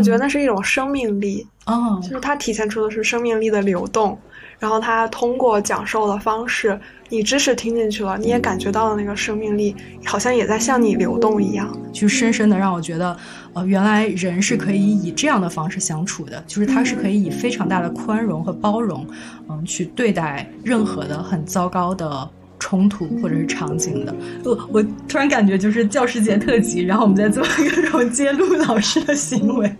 [0.00, 4.18] 我觉得那是一种生命力，哦，就是它体现出的是生命力的流动。
[4.58, 9.74] 然后他通过讲授的方式，你知识听进去了，你也感觉到了那个生命力，
[10.04, 13.16] 好像也在向你流动一样，就深深的让我觉得，
[13.54, 19.06] 呃，原来人是可以以这样的方式相处的，就是他是可以以非常大的宽容和包容，
[19.48, 22.28] 嗯，去对待任何的很糟糕的
[22.60, 24.14] 冲突或者是场景的。
[24.44, 29.74] 我我突然感觉就是教师节特辑，然后我们在做一个这种揭露老师的行为。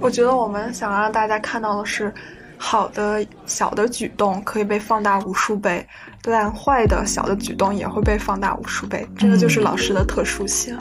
[0.00, 2.12] 我觉得我们想让大家看到的是。
[2.58, 5.86] 好的小的举动可以被放大无数倍，
[6.22, 9.06] 但坏的小的举动也会被放大无数倍。
[9.14, 10.74] 这个就是老师的特殊性。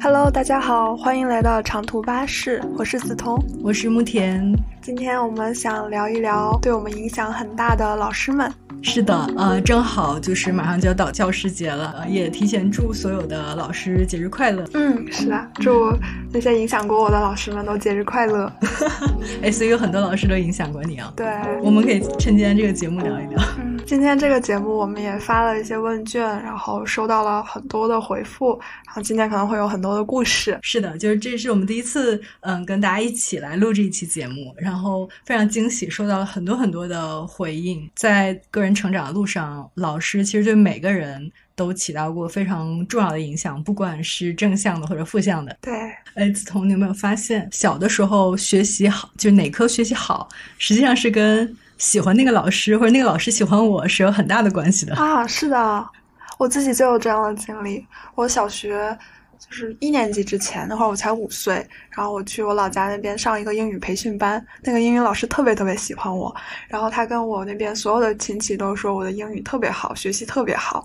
[0.00, 4.42] Hello，大家好，欢迎来到长途巴士，我是子彤，我是木田。
[4.80, 8.50] 今天我们想聊一聊对我们影响很大的老师们。
[8.80, 14.64] 是的，呃，正好就是马上就要到教师节了，也提前祝所有的老师节日快乐。
[14.74, 15.92] 嗯，是的，祝
[16.32, 18.50] 那些影响过我的老师们都节日快乐。
[19.42, 21.12] 哎，所以有很多老师都影响过你啊。
[21.16, 21.26] 对，
[21.60, 23.42] 我们可以趁今天这个节目聊一聊。
[23.58, 30.56] 嗯，今天这个节目我们也发了一些问卷，然后收到了很多的回复，然后今天可能会有很多的故事。
[30.62, 38.67] 是的，就是这是我们第一次，嗯，跟大家一起来录这一期节目，然后非常惊喜，收到了很多很多的回应，在个人。
[38.74, 45.56] 成长的路上，老师其实对每个人都起到过非常重要的影响，不管是正向的或者负向的。
[45.60, 45.72] 对，
[46.14, 55.26] 哎，梓潼，你有没有发现，小的时候学习好，就哪科学习好，实际上是跟喜欢那个老师或者那个老师喜欢我是有很大的关系的啊？
[55.26, 55.86] 是的，
[56.38, 57.86] 我自己就有这样的经历。
[58.14, 58.96] 我小学。
[59.38, 61.54] 就是一年级之前那会儿，我才五岁，
[61.90, 66.34] 然后我去我老家那边上一个英语培训班，那个英语老师特别特别喜欢我，
[66.68, 70.84] 然后他跟我那边所有的亲戚都说我的英语特别好，学习特别好，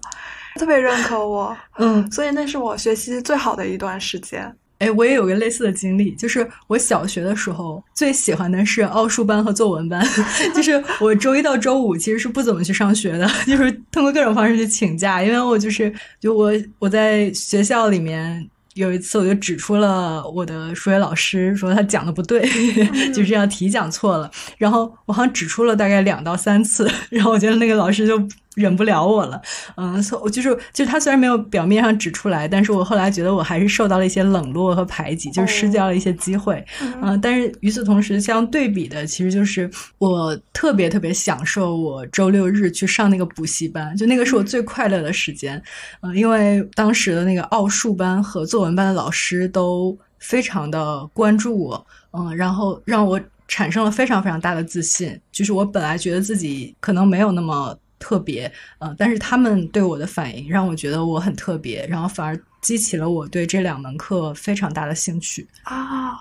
[0.55, 4.55] 特别认可我，嗯，所以那是我学习最好的一段时间。
[4.83, 10.05] 哎，我也有个类似的经历，就是我小学的时候最喜欢的是奥数班和作文班，
[10.53, 22.41] 就是我周一到周五其实是不怎么去上学的， 就是通过各种方式去请假，因为我就是就我我在学校里面有一次我就指出了我的数学老师说他讲的不对，
[23.13, 28.21] 就这样题讲错了，然后我好像指出了大概两到三次，然后我觉得那个老师就。
[28.55, 29.41] 忍不了我了，
[29.77, 36.63] 嗯，我就是就是他虽然没有表面上指出来，但是我后来觉得我还是受到了一些冷落和排挤，就是失掉了一些机会，
[37.01, 45.59] 嗯，但是与此同时相对比的，其实就是我特别特别享受我周六日去上那个补习班，就那个是我最快乐的时间，
[46.01, 57.75] 嗯，因为当时的那个奥数班和作文班的老师都非常的关注我，嗯，然后让我产生了非常非常大的自信，就是我本来觉得自己可能没有那么。
[58.03, 66.19] 特别，呃，但是他们对我的反应让我觉得我很特别，然后反而激起了我对这两门课非常大的兴趣啊！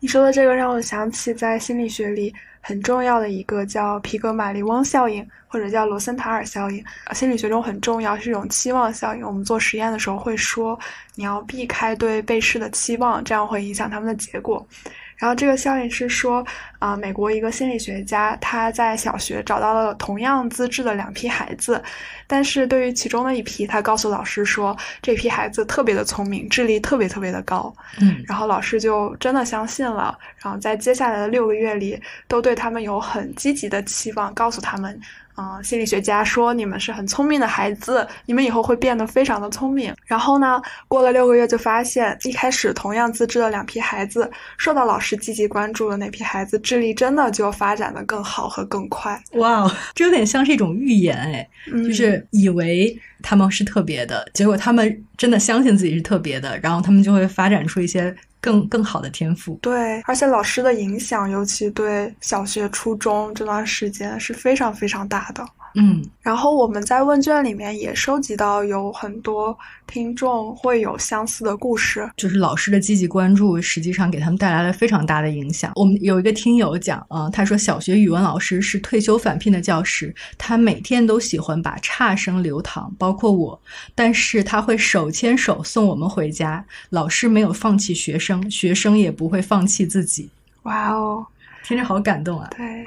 [0.00, 6.82] 你说的这个让我想起在心理学里很重要的一个叫皮格马利翁效应，或者叫罗森塔尔效应。
[7.12, 9.26] 心理学中很重要是一种期望效应。
[9.26, 10.78] 我们做实验的时候会说，
[11.16, 14.64] 你要避开对被试的期望，这样会影响他们的结果。
[15.18, 16.46] 然后这个效应是说，
[16.78, 21.82] 啊，美国一个心理学家他在小学找到了同样资质的两批孩子，
[22.26, 27.74] 但是对于其中的一批，他告诉老师说，这批孩子特别的聪明，智力特别特别的高。
[28.00, 34.98] 嗯，然后老师就真的相信了，然后在接下来的六个月里，都对他们有很积极的期望，告诉他们。
[35.38, 39.94] 啊，心理学家说你们是很聪明的孩子，你们以后会变得非常的聪明。
[40.04, 49.22] 然后呢，过了六个月就发现，一开始同样资质的两批孩子，受到老师积极关注的那批孩子，智力真的就发展的更好和更快。
[49.34, 51.48] 哇，这有点像是一种预言哎，
[51.84, 58.12] 就是以为他们是特别的，结果他们真的相信自己是特别的，然后他们就会发展出一些。
[58.48, 65.46] 更更好的天赋，对，而且老师的影响，尤其对小学、初中这段时间是非常非常大的。
[65.74, 69.56] 嗯，然后我们在问卷里面也收集到有很多
[69.86, 75.72] 听众会有相似的故事，就是老师的积极关注，实际上给他们带来了非常大的影响。
[75.74, 83.60] 我们有一个听友讲，啊，他说小学语文老师是退休返聘的教师，他每天都喜欢把差生留堂，包括我，
[83.94, 86.64] 但是他会手牵手送我们回家。
[86.90, 90.28] 老师没有放弃学生，学生也不会放弃自己。
[90.62, 91.26] 哇哦，
[91.62, 92.48] 听着好感动啊！
[92.56, 92.84] 对。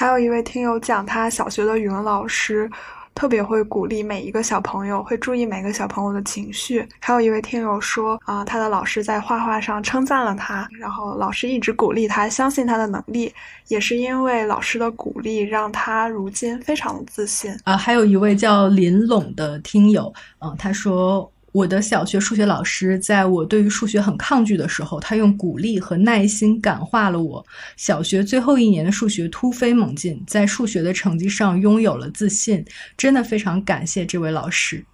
[0.00, 2.66] 还有一位听友讲，他小学的语文老师
[3.14, 6.88] 特别会鼓励每一个小朋友，会注意每个小朋友的情绪。
[7.00, 13.30] 还有一位听友说，啊，他的老师在画画上称赞了他，然后老师一直鼓励他，相信他的能力。
[13.68, 17.54] 也是因为老师的鼓励，让他如今非常的自信。
[17.64, 21.30] 啊，还有一位叫林拢的听友，嗯，他说。
[21.52, 27.44] 我的小学数学老师在我对于数学很抗拒的时候，他用鼓励和耐心感化了我。
[27.76, 32.64] 小学最后一年的数学突飞猛进，在数学的成绩上拥有了自信，
[32.96, 34.84] 真的非常感谢这位老师。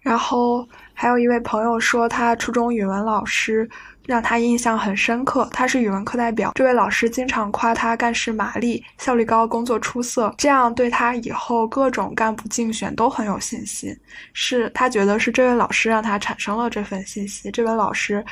[0.00, 3.68] 然后还有一位朋友说，他初中语文老师。
[4.06, 5.48] 让他印象很深刻。
[5.52, 13.96] 他是语文课代表，这位老师经常夸他干事麻利、效率高、工作出色，这样对他以后各种干部竞选都很有信心。
[14.32, 17.50] 是他觉得是这位老师让他产生了这份信息。
[17.50, 18.24] 这位老师。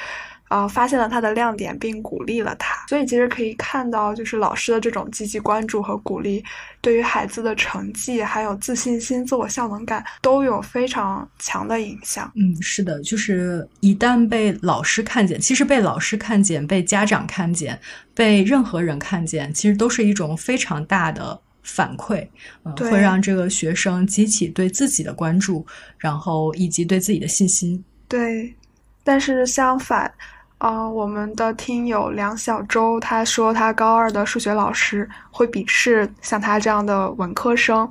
[0.50, 6.44] 呃，发现了他的亮点，并鼓励了他，所以其实可以看到，就是老师的这种积极关注和鼓励，
[6.84, 12.31] 对于孩子的成绩、还有自信心、自我效能感都有非常强的影响。
[12.36, 17.81] 嗯，是的，就是一旦被老师看见，其实被老师看见、被家长看见、
[18.14, 22.28] 被任何人看见，其实都是一种非常大的反馈，
[22.64, 25.66] 嗯，会让这个学生激起对自己的关注，
[25.96, 27.82] 然后以及对自己的信心。
[28.06, 28.54] 对，
[29.02, 30.12] 但是相反。
[30.59, 37.89] 啊，我们的听友梁小周他说，他高二的数学老师会鄙视像他这样的文科生，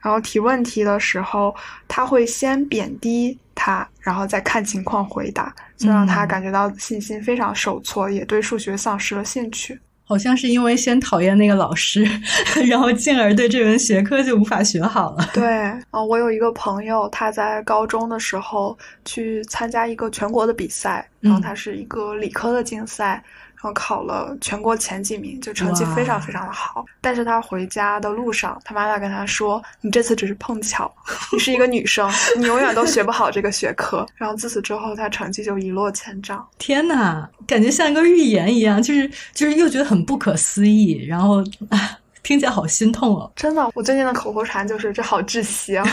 [0.00, 1.54] 然后提问题的时候，
[1.86, 9.78] 他会先贬低他，然后再看情况回答，就让他感觉到信心非常受挫，也对数学丧失了兴趣。
[10.06, 12.06] 好像是因为先讨厌那个老师，
[12.68, 15.28] 然后进而对这门学科就无法学好了。
[15.34, 15.44] 对
[15.90, 23.04] 啊，我有一个朋友，他在高中的时候去参加一个全国的比赛，然后他是一个理科的竞赛。
[23.04, 23.22] 然
[23.66, 26.84] 后考了全国前几名，就成绩非常非常的好。
[27.00, 30.90] 但是他回家的路上，他妈妈跟他说：“你这次只是碰巧，
[31.32, 32.08] 你是一个女生，
[32.38, 36.46] 你永远都学不好这个学科。”然后自此之后，他成绩就一落千丈。
[36.58, 41.38] 天呐，感觉像一个预言一样，就是就是又觉得很不可思议，然后
[41.70, 43.30] 啊，听起来好心痛哦。
[43.34, 45.84] 真的，我最近的口头禅就是“这好窒息啊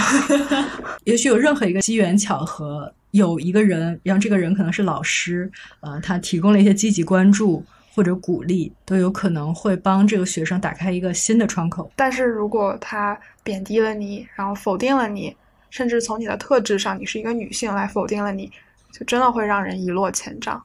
[1.06, 2.94] ”。也许有任何一个机缘巧合。
[3.14, 5.50] 有一个人，让这个人可能是老师，
[5.82, 7.64] 呃，他提供了一些积极关注
[7.94, 11.92] 或者鼓励，都有可能会帮这个学生打开一个新的窗口。
[11.96, 15.36] 但是如果他贬低了你，然后否定了你，
[15.70, 18.52] 甚至从你的特质上，你是一个女性来否定了你，
[18.92, 20.64] 就真的会让人一落千丈。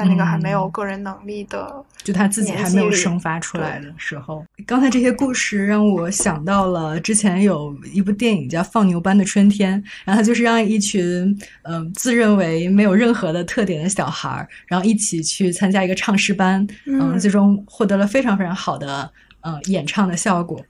[0.00, 19.10] 在那个还没有个人能力的，就他自己还没有生发出来的时候，刚才这些故事让我想到了之前有一部电影叫《放牛班的春天》，然后他就是让一群嗯自认为没有任何的特点的小孩儿，然后一起去参加一个唱诗班，嗯，最终获得了非常非常好的
[19.42, 20.64] 嗯演唱的效果。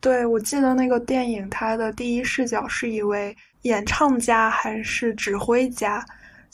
[0.00, 6.04] 对，我记得那个电影，它的第一视角是一位演唱家还是指挥家？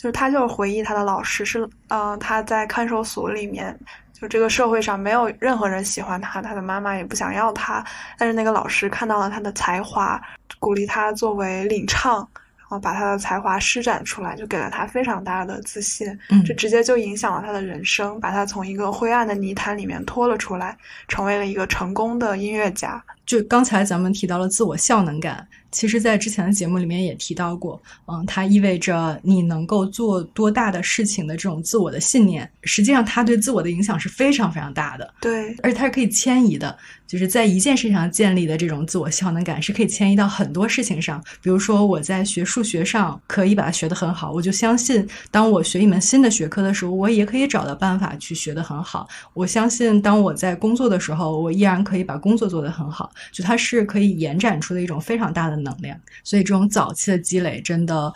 [0.00, 3.78] 就是他，就是回忆他的老师是，嗯，他在看守所里面，
[4.18, 7.84] 就这个社会上没有任何人喜欢他，他的妈妈也不想要他，
[8.16, 10.18] 但是那个老师看到了他的才华，
[10.58, 12.26] 鼓励他作为领唱，
[12.56, 20.74] 然后把他的才华施展出来，就给了他非常大的自信，嗯，这直接就影响了他的人生，把他从一个灰暗的泥潭里面拖了出来，
[21.08, 23.04] 成为了一个成功的音乐家。
[23.26, 25.46] 就刚才咱们提到了自我效能感。
[25.70, 32.50] 其实，在之前的节目里面也提到过，嗯，它意味着你能够做多大的事情的这种自我的信念。
[32.64, 35.14] 实际上，它对自我的影响是非常非常大的。
[35.20, 36.76] 对，而且它是可以迁移的，
[37.06, 41.22] 就是在一件事情上建立的这种自我效能感是可以迁移到很多事情上。
[41.40, 49.08] 比如说，我在学数学上可以把它学得很好，我就相信，当我学一门新的学科的时候，我也可以找到办法去学得很好。
[49.34, 53.08] 我相信，当我在工作的时候，我依然可以把工作做得很好。
[53.30, 55.59] 就它是可以延展出的一种非常大的。
[55.60, 58.12] 能量，所以这种早期的积累真的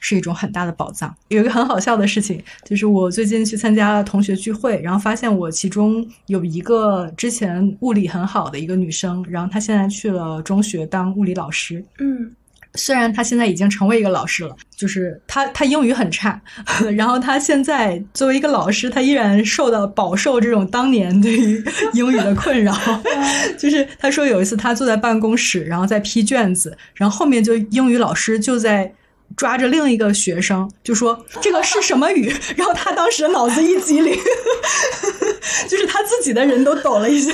[0.00, 1.14] 是一种很大的宝藏。
[1.28, 11.84] 有一个很好笑的事情，就是我最近去参加了同学聚会，然后发现我其中有一个之前物理很好的一个女生，然后她现在去了中学当物理老师。
[11.98, 12.32] 嗯。
[12.74, 16.40] 虽然他现在已经成为一个老师了，就是他他英语很差，
[16.96, 22.76] 然后他现在作为一个老师，他依然受到饱受这种当年对于英语的困扰。
[23.58, 28.92] 就是他说有一次他坐在办公室，然后在批卷子，然后后面就英语老师就在
[29.36, 32.32] 抓着另一个学生，就说这个是什么语？
[32.56, 34.16] 然后他当时脑子一激灵，
[35.68, 37.32] 就是他自己的人都抖了一下。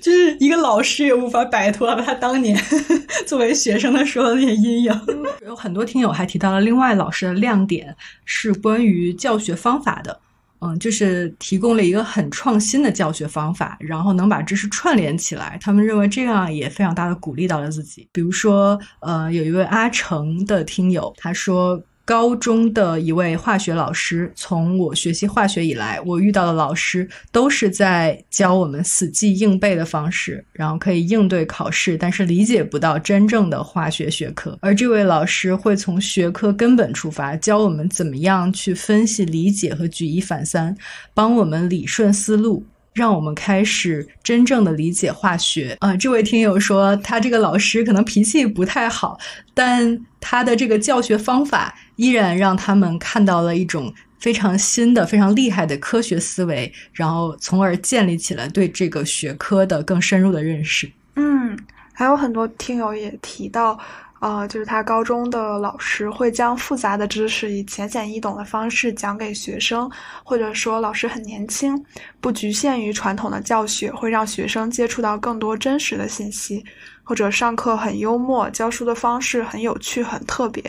[0.00, 2.58] 就是一个老师也无法摆脱他当年
[3.26, 5.00] 作为学生的时候那些阴影。
[5.46, 10.20] 有很多听友还提到了另外老师的亮点是关于教学方法的，
[10.60, 15.58] 嗯，就是提供了一个很创新的教学方法，然后能把知识串联起来。
[15.60, 18.08] 他们认为这样也非常大的鼓励到了自己。
[18.12, 21.82] 比如说，呃，有一位阿成的听友他说。
[22.08, 24.32] 高中的一位化学老师。
[24.34, 34.56] 从我学习化学以来，我遇到的老师都是在教我们死记硬背的方式，然后可以应对考试，但是理解不到真正的化学学科。
[34.62, 40.74] 而这位老师会从学科根本出发，教我们怎么样去分析、理解和举一反三，
[41.12, 42.64] 帮我们理顺思路。
[42.94, 45.96] 让我们开始真正的理解化学啊！
[45.96, 49.18] 这位听友说，他这个老师可能脾气不太好，
[49.54, 60.90] 但他的这个教学方法依然让他们看到了一种非常新的、非常厉害的科学思维，然后从而建立起了对这个学科的更深入的认识。
[61.14, 61.56] 嗯，
[61.92, 63.78] 还有很多听友也提到。
[64.20, 69.88] 呃，就是他高中的老师会将复杂的知识以浅显易懂的方式讲给学生，
[70.24, 71.80] 或者说老师很年轻，
[72.20, 76.64] 不局限于传统的教学，会让学生接触到更多真实的信息，
[77.04, 80.62] 或者上课很幽默，教书的方式很有趣、很特别。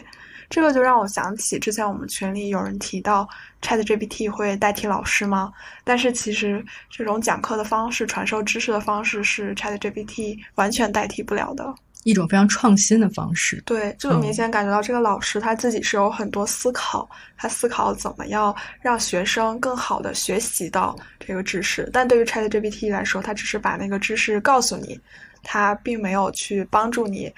[0.50, 3.28] 这个就让我想起之前我们群里有人提到
[3.62, 5.52] ChatGPT 会代替老师吗？
[5.84, 11.72] 但是其实这种讲课的方式、传授知识的方式是 ChatGPT 完全代替不了的。
[12.04, 21.90] 一种非常创新的方式，对，就明显感觉到这个老师他自己是有很多思考，他思考怎么样让学生更好的学习到这个知识。
[21.92, 25.00] 但对于 ChatGPT 来说，他只是把那个知识告诉你，
[25.44, 27.32] 他并没有去帮助你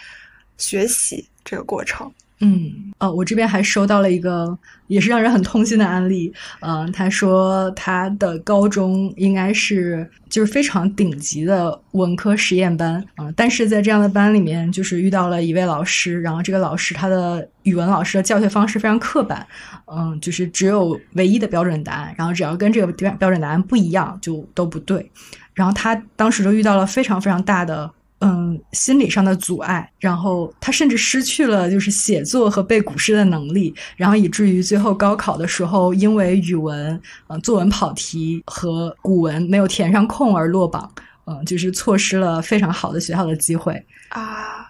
[0.58, 2.12] 学习这个过程。
[2.44, 4.58] 嗯，哦，我这边还收到了一个
[4.88, 6.34] 也是让人很痛心的案例。
[6.62, 19.46] 嗯，他说他的高中应该是就是非常顶级的文科实验班，嗯，但是在这样的班里面，就是遇到了一位老师，然后这个老师他的语文老师的教学方式非常刻板，
[19.86, 25.12] 嗯，就是只有唯一的标准答案，然后只要跟这个标标准答案不一样就都不对，
[25.54, 27.92] 然后他当时就遇到了非常非常大的。
[28.24, 40.90] 嗯，心理上的阻碍，然后他甚至失去了就是写作和背古诗的能力，然后以至于最后高考的时候，因为语文嗯作文跑题和古文没有填上空而落榜，
[41.26, 44.70] 嗯，就是错失了非常好的学校的机会啊。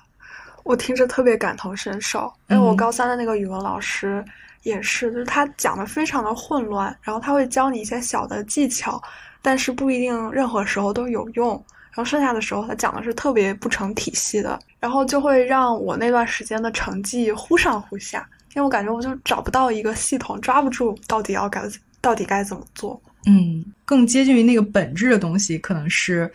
[0.63, 4.24] 我听着特别感同身受，因为我高三的那个语文老师
[4.63, 9.01] 也是，就是他讲的非常的混乱，然后他会教你一些小的技巧，
[9.41, 11.62] 但是不一定任何时候都有用。
[11.91, 21.62] 然后剩下的时候，他讲的是特别不成体系的，然后就会让我那段时间的成绩忽上忽下，因为我感觉我就找不到一个系统，抓不住到底要该
[22.00, 23.01] 到底该怎么做。
[23.27, 26.31] 嗯，更接近于那个本质的东西，可能是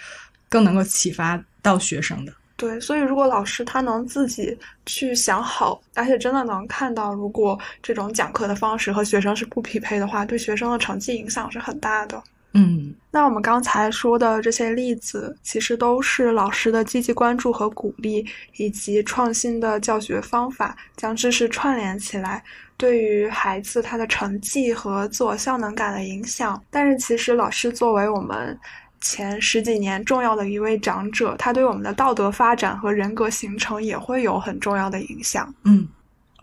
[0.48, 2.32] 更能够启发到学生的。
[2.58, 12.22] 对，所以如果老师他能自己去想好，而且真的能看到，如果这种讲课的方式和学生是不匹配的话，对学生的成绩影响是很大的。
[12.56, 22.42] 嗯，那我们刚才说的这些例子，其实都是老师的积极关注和鼓励，以及创新的教学方法，将知识串联起来，
[22.78, 26.58] 对于孩子他的成绩和自我效能感的影响。
[26.70, 28.58] 但是，其实老师作为我们
[29.02, 35.54] 前十几年重要的一位长者，他对我们的道德发展和人格形成也会有很重要的影响。
[35.64, 35.86] 嗯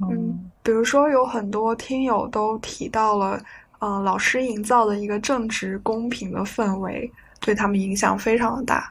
[0.01, 3.41] 嗯，比如说有很多听友都提到了。
[3.83, 7.11] 嗯，老师营造的一个正直公平的氛围，
[7.41, 8.89] 对他们影响非常的大。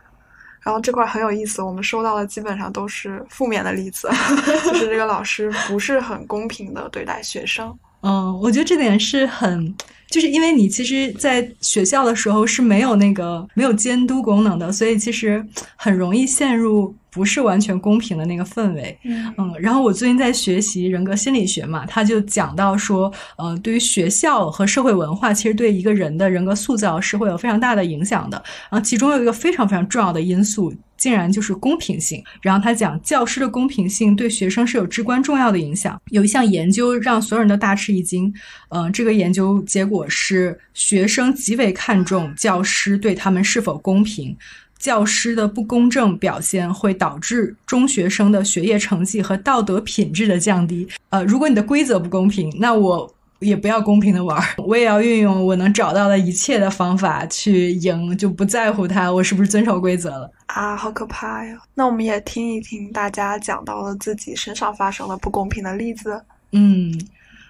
[0.60, 4.06] 然后这块很有意思，我们收到的基本上都是负面的例子，
[4.68, 7.74] 就是这个老师不是很公平的对待学生。
[8.02, 9.74] 嗯，我觉得这点是很，
[10.10, 15.42] 就是因为你其实，在学校的时候是没有那个没有监督功能的，所以其实
[15.76, 16.94] 很容易陷入。
[17.12, 28.42] 不是完全公平的那个氛围，嗯，然后我最近在学习人格心理学嘛，他就讲到说，呃，对于学校和社会文化，其实对一个人的人格塑造是会有非常大的影响的。
[28.70, 32.24] 然后其中有一个非常非常重要的因素，竟然就是公平性。
[32.40, 36.00] 然后他讲，教师的公平性对学生是有至关重要的影响。
[36.12, 38.32] 有一项研究让所有人都大吃一惊，
[38.70, 44.34] 嗯，这个研究结果是，学生极为看重教师对他们是否公平。
[44.82, 50.88] 教师的不公正表现会导致中学生的学业成绩和道德品质的降低。
[51.10, 53.08] 呃，如果你的规则不公平，那我
[53.38, 60.76] 也不要公平的玩， 我也要运用我能找到的一切的方法去赢，就不在乎他我是不是遵守规则了啊！
[60.76, 61.56] 好可怕呀！
[61.74, 66.20] 那我们也听一听大家讲到了自己身上发生的不公平的例子。
[66.50, 66.92] 嗯，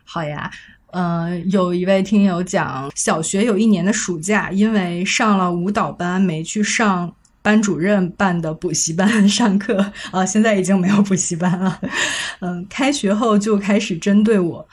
[0.04, 0.50] 好呀。
[0.94, 7.10] 嗯，有一位听友讲，小学有一年的暑假，因为上了舞蹈班，没去上。
[7.42, 11.80] 班主任办的补习班上课 啊，现在已经没有补习班了。
[12.40, 14.66] 嗯，开学后就开始针对我，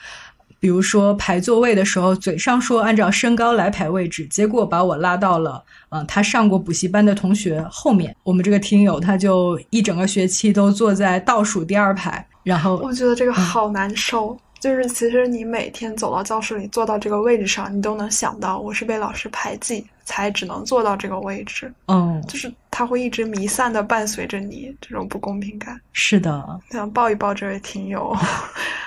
[0.58, 8.14] 比如说排座位的时候，嘴上说按照身高来排位置，结果把我拉到了嗯他上过补习班的同学后面。
[8.22, 14.38] 我们这个听友他就一整个学期都坐在倒数第二排，然后我觉得这个好难受。
[14.60, 21.72] 就是其实你每天走到教室里，坐到这个位置上，你都能想到我是被老师排挤，才只能坐到这个位置。
[21.86, 25.80] 嗯，就是它会一直弥散的伴随着你这种不公平感。
[25.92, 28.14] 是的，想抱一抱这位听友，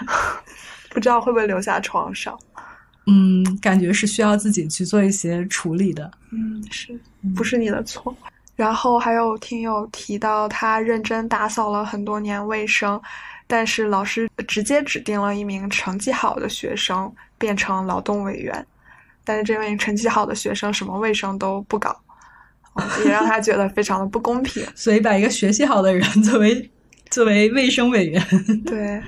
[0.91, 2.37] 不知道会不会留下创伤。
[3.07, 6.09] 嗯，感觉是需要自己去做一些处理的。
[6.31, 6.97] 嗯，是
[7.35, 8.15] 不是你的错？
[8.55, 13.01] 然后还有听友提到，他认真打扫了很多年卫生，
[13.55, 18.65] 但是老师直接指定了一名成绩好的学生变成劳动委员，
[19.23, 21.95] 但是这位成绩好的学生什么卫生都不搞，
[23.05, 24.65] 也让他觉得非常的不公平。
[24.73, 26.67] 所以把一个学习好的人作为
[27.11, 28.25] 作为卫生委员，
[28.65, 28.99] 对。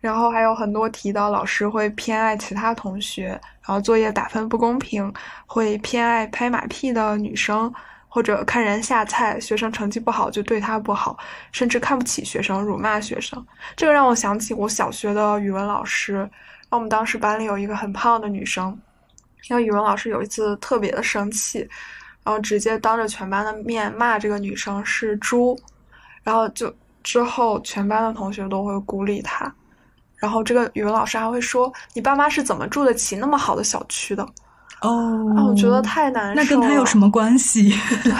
[0.00, 5.12] 然后还有很多提到老师会偏爱其他同学，然后作业打分不公平，
[5.44, 7.70] 会偏爱拍马屁的女生。
[8.16, 11.18] 或者看人下菜，学生成绩不好就对他不好，
[11.52, 13.46] 甚至看不起学生，辱骂学生。
[13.76, 16.26] 这个让我想起我小学的语文老师。
[16.70, 18.74] 我们当时班里有一个很胖的女生，
[19.50, 21.58] 因为语文老师有一次特别的生气，
[22.24, 25.54] 然后直接当着全班的面骂这个女生是猪，
[26.22, 29.54] 然后就之后全班的同学都会孤立她，
[30.16, 34.26] 然后这个语文老师还会说：“你爸妈是怎么住得起那么好的小区的？”
[34.82, 36.42] 哦，啊我觉得太难受。
[36.42, 37.72] 那跟他有什么关系？
[38.04, 38.12] 对，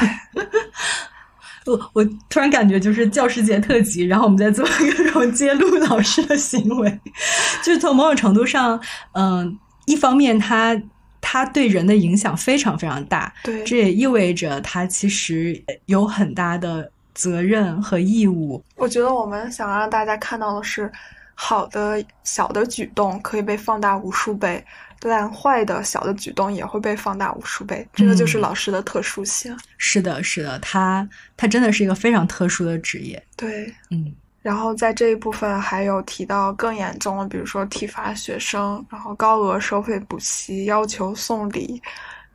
[1.67, 7.01] 我我突然感觉就是教师节特辑，然后我们在做一种揭露老师的行为，
[7.63, 8.81] 就是从某种程度上，
[9.13, 10.81] 嗯，一方面他
[11.21, 18.63] 他对人的影响非常非常大，对，这也意味着他其实有很大的责任和义务。
[18.77, 20.91] 我觉得我们想让大家看到的是，
[21.35, 24.65] 好的小的举动可以被放大无数倍。
[25.00, 29.57] 但坏的小的举动也会被放大无数倍，这个就是老师的特殊性。
[29.79, 33.23] 是的，是的，他他真的是一个非常特殊的职业。
[33.37, 34.15] 对，嗯。
[34.43, 41.83] 然后在这一部分还有提到更严重的，比如说体罚学生，然后高额收费补习，要求送礼，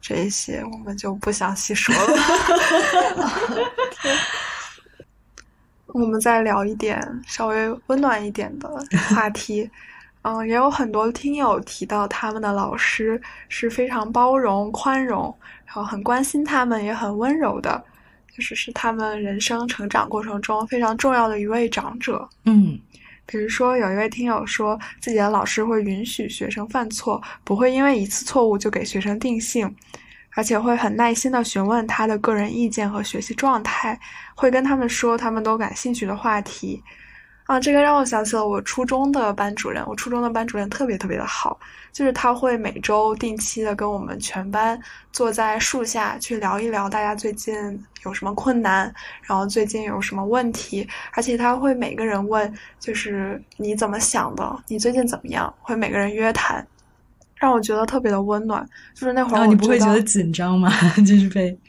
[0.01, 2.17] 这一些我们就不详细说了。
[5.87, 8.69] 我们再聊一点稍微温暖一点的
[9.09, 9.69] 话题。
[10.23, 15.35] 嗯，也有很多听友提到他们的老师是非常包容、宽容，
[15.65, 17.83] 然后很关心他们，也很温柔的，
[18.35, 22.29] 就是是他们人生成长过程中非常重要的一位长者。
[22.45, 22.79] 嗯，
[23.25, 29.75] 比如说有一位听友说自己的老师会允许学生犯错，不会因为一次错误就给学生定性，
[30.35, 33.99] 而且会很耐心的询问他的个人意见和学习状态，
[34.35, 36.83] 会跟他们说他们都感兴趣的话题。
[37.51, 39.83] 啊，这个让我想起了我初中的班主任。
[39.85, 41.59] 我初中的班主任特别特别的好，
[41.91, 44.79] 就是他会每周定期的跟我们全班
[45.11, 47.53] 坐在树下去聊一聊大家最近
[48.05, 48.83] 有什么困难，
[49.21, 56.65] 然后最近有什么问题，而且他会每个人问，就是你怎么想的，你最近怎么样，会每个人约谈，
[57.35, 58.65] 让我觉得特别的温暖。
[58.93, 60.71] 就是那会儿，你不会觉得紧张吗？
[61.05, 61.59] 就是被。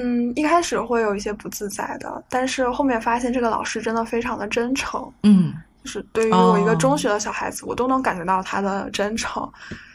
[0.00, 5.12] 嗯，一开始会有一些不自在的，但是后面发现这个老师真的非常的真诚。
[5.24, 9.50] 嗯，就是对于我一个中学的小孩子，我都能感觉到他的真诚。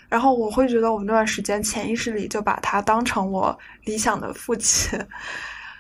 [0.09, 4.99] 然后我会觉得，我那段时间潜意识里就把他当成我理想的父亲。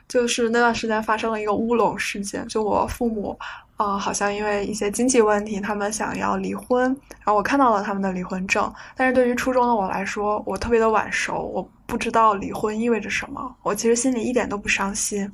[0.05, 3.37] 就是那段时间发生了一个乌龙事件，就我父母
[3.77, 6.83] 啊，好像因为一些经济问题，他们想要离婚。
[7.19, 11.69] 然后我看到了他们的离婚证，但是对于初中的我来说，我特别的晚熟，我。
[11.85, 15.29] 不知道离婚意味着什么，我其实心里一点都不伤心，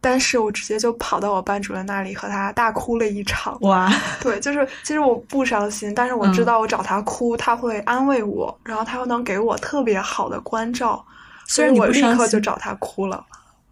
[0.00, 3.58] 但是我直接就跑到我班主任那里和他大哭了一场。
[3.60, 11.04] 哇，对，就是其实我不伤心，但是我知道我找他哭，他会安慰我，然后他又能给我特别好的关照，
[11.46, 13.22] 虽然你我立刻就找他哭了。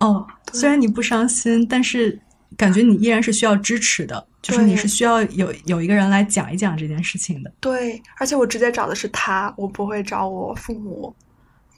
[0.00, 2.20] 哦，虽然你不伤心，但是
[2.60, 7.50] 感觉你依然是需要支持的，就是你是需要有有一个人来讲一讲这件事情的。
[7.58, 11.14] 对，而且我直接找的是他，我不会找我父母。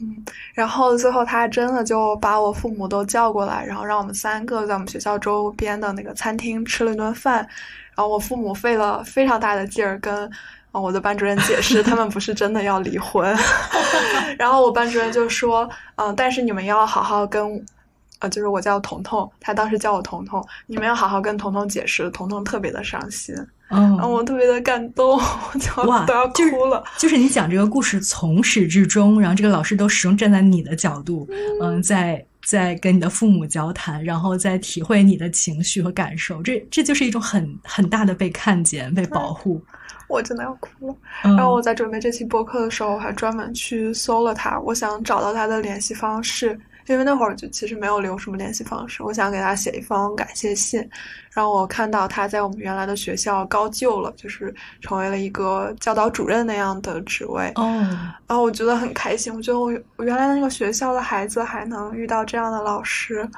[0.00, 7.36] 嗯，然后最后他真的就把我父母都叫过来，然后让我们三个在我们学校周边的那个餐厅吃了一顿饭。
[7.94, 10.28] 然后我父母费了非常大的劲儿跟
[10.72, 13.32] 我的班主任解释，他们不是真的要离婚。
[14.36, 17.64] 然后我班主任就说：“嗯，但是你们要好好跟，
[18.22, 23.34] 呃，就是我叫彤彤，他当时叫我彤彤，你们要好好跟彤彤解释。”彤彤特别的伤心。
[23.68, 25.18] 嗯，我特别的感动，
[25.58, 26.84] 就哇都要哭了。
[26.98, 31.28] 就是你讲这个故事从始至终，然后这个老师都始终站在你的角度，
[31.60, 36.40] 嗯，在在跟你的父母交谈，然后在体会你的情绪和感受。
[36.42, 39.60] 这这就是一种很很大的被看见、被保护。
[40.06, 40.94] 我真的要哭了。
[41.22, 50.80] 然后我在准备这期播客的时候，我还专门去搜了他，我想找到他的联系方式，因为那会儿就其实没有留什么联系方式，我想给他写一封感谢信，
[51.32, 57.52] 然后我看到他在我们原来的学校高就了，就是成为了一个教导主任那样的职位。
[57.54, 57.64] 哦，
[58.26, 63.28] 然后我觉得很开心，我觉得我我原来的那个学校的孩子还能遇到这样的老师，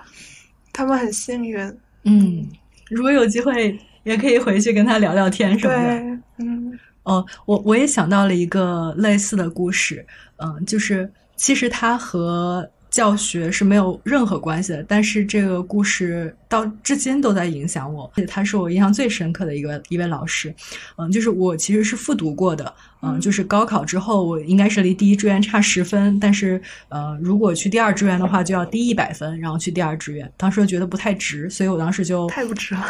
[0.72, 1.60] 他们很幸运。
[2.04, 2.48] 嗯，
[2.88, 5.82] 如果有机会，也可以回去跟他聊聊天什么的。
[5.82, 6.78] 对，嗯。
[7.02, 10.06] 哦，我我也想到了一个类似的故事，
[10.38, 12.66] 嗯，就是其实他和。
[12.94, 20.54] 教学是没有任何关系的，但是这个故事到至今都在影响我，而且他是我印象最深刻的一个一位老师。
[20.96, 22.72] 嗯，就是我其实是复读过的，
[23.04, 30.30] 嗯，就是高考之后我应该是离第一志愿差十分，但是呃，如果去第二志愿的话就要低一百分，然后去第二志愿。
[30.36, 32.84] 当时觉得不太值，所以我当时就太不值了。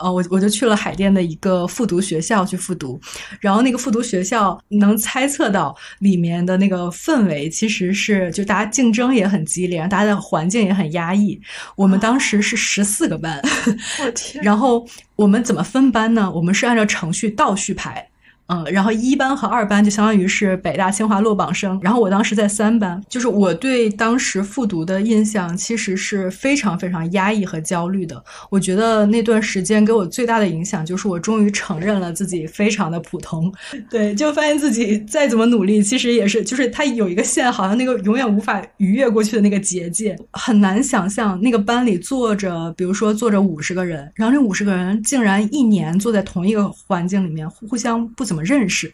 [0.00, 3.00] 呃，我我就去了海淀的一个复读学校去复读，
[3.40, 8.72] 然后那个复读学校能猜测到里面的那个氛围其实是就大家。
[8.72, 11.38] 竞争也很激烈，大家的环境也很压抑。
[11.76, 13.38] 我们当时是十四个班，
[14.02, 14.42] 我天！
[14.42, 16.32] 然后我们怎么分班呢？
[16.32, 18.08] 我们是按照程序倒序排。
[18.48, 28.22] 嗯，然后一班和二班就相当于是北大清华落榜生，然后我当时在三班，就是我对当时复读的印象其实是非常非常压抑和焦虑的。
[28.50, 33.50] 我觉得那段时间给我最大的影响就是我终于承认了自己非常的普通，
[33.88, 48.31] 对，就发现自己再怎么努力，其实也是就是它有一个线，好像那个永远无法逾越过去的那个结界，很难想象那个班里坐着，比如说坐着五十个人，然后那五十个人竟然一年坐在同一个环境里面，互相不。
[48.34, 48.92] 么认识？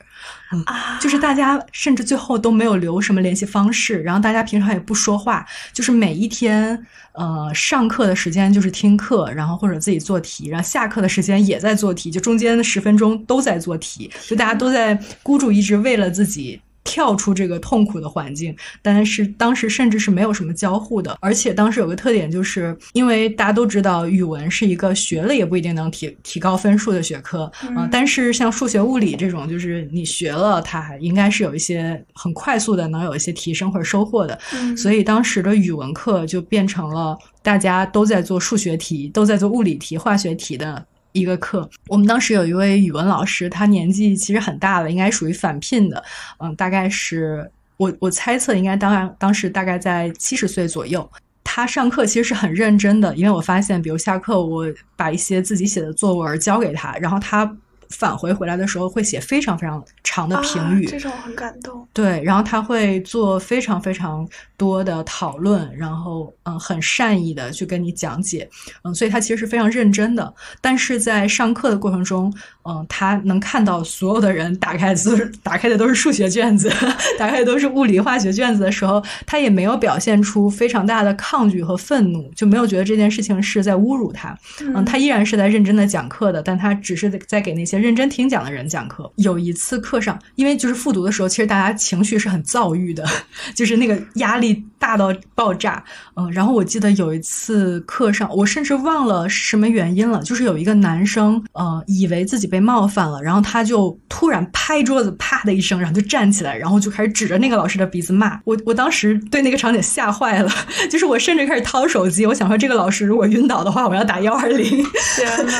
[0.52, 0.64] 嗯，
[1.00, 16.60] 就是大家甚至最后都没有留什么联系方式，然后大家平常也不说话，就是每一天，呃，上课的时间就是听课，然后或者自己做题，然后下课的时间也在做题，就中间的十分钟都在做题，就大家都在孤注一掷，为了自己。
[16.88, 27.42] 跳出这个痛苦的环境，但是当时甚至是没有什么交互的，而且当时有个特点，就是因为大家都知道语文是一个学了也不一定能提提高分数的学科
[27.76, 34.38] 啊，但是像数学、物理这种，就是你学了，它还应该是有一些很快速的能有一些提升或者收获的，
[34.74, 40.86] 所以当时的语文课就变成了大家都在做数学题、都在做物理题、化学题的。
[41.18, 46.02] 一个课，我们当时有一位语文老师，他年纪其实很大了，应该属于返聘的，
[46.38, 51.08] 嗯，大概是我我猜测应该当然当时大概在七十岁左右。
[51.44, 57.56] 他上课其实是很认真的，因为我发现，比如下课我把一些自己写的作文交给他，然后他。
[57.90, 61.86] 返回回来的时候会写非常非常长的评语，这种很感动。
[61.92, 68.48] 对，然后他会做非常非常多的讨论，然后嗯，很善意的去跟你讲解，
[68.84, 70.32] 嗯，所以他其实是非常认真的。
[70.60, 72.32] 但是在上课的过程中，
[72.68, 76.70] 嗯，他能看到所有的人打开都是打开的都是数学卷子，
[77.18, 84.36] 打开的都是物理化学卷子的时候，他也没有表现出非常大的抗拒和愤怒，就没有觉得这件事情是在侮辱他。
[84.60, 87.78] 嗯，他依然是在认真的讲课的，但他只是在给那些。
[87.78, 93.04] 认真听讲的人讲课，有一次课上，因为就是复读的时候，其实大家情绪是很躁郁的，
[93.54, 95.82] 就是那个压力大到爆炸。
[96.16, 108.56] 嗯，然后我记得有一次课上，我甚至忘了是什么原因了，就是有一个男生，呃，以为自己被冒犯了，然后他就突然拍桌子，啪的一声，然后就站起来，然后就开始指着那个老师的鼻子骂我。
[108.64, 110.50] 我当时对那个场景吓坏了，
[110.90, 114.84] 就是我甚至开始掏手机，我想说这个老师如果晕倒的话，我要打幺二零。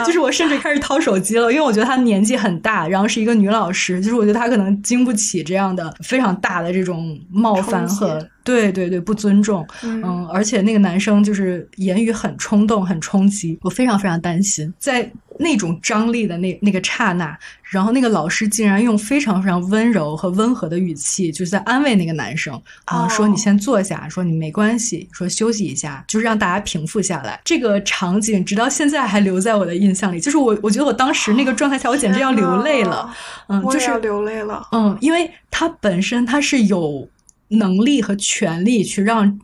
[0.06, 1.98] 就是我甚至开始掏手机了，因为我觉得他。
[2.08, 22.58] 年纪很大，然后是一个女老师，就是我觉得她可能经不起这样的非常大的这种冒犯和对对对不尊重，嗯，而且那个男生就是言语很冲动，很冲击，我非常非常担心，在那种张力的那那个刹那，然后那个老师竟然用非常非常温柔和温和的语气，就是在安慰那个男生。
[22.86, 27.38] 啊，说你先坐下，说你没关系，说休息一下，就是让大家平复下来。
[27.44, 33.14] 这个场景直到现在还留在我的印象里，就是我我觉得我当时那个状态下，我简直要流泪了，
[33.48, 37.06] 嗯，就是要流泪了，嗯，因为他本身他是有。
[37.48, 39.38] 能力和权利去让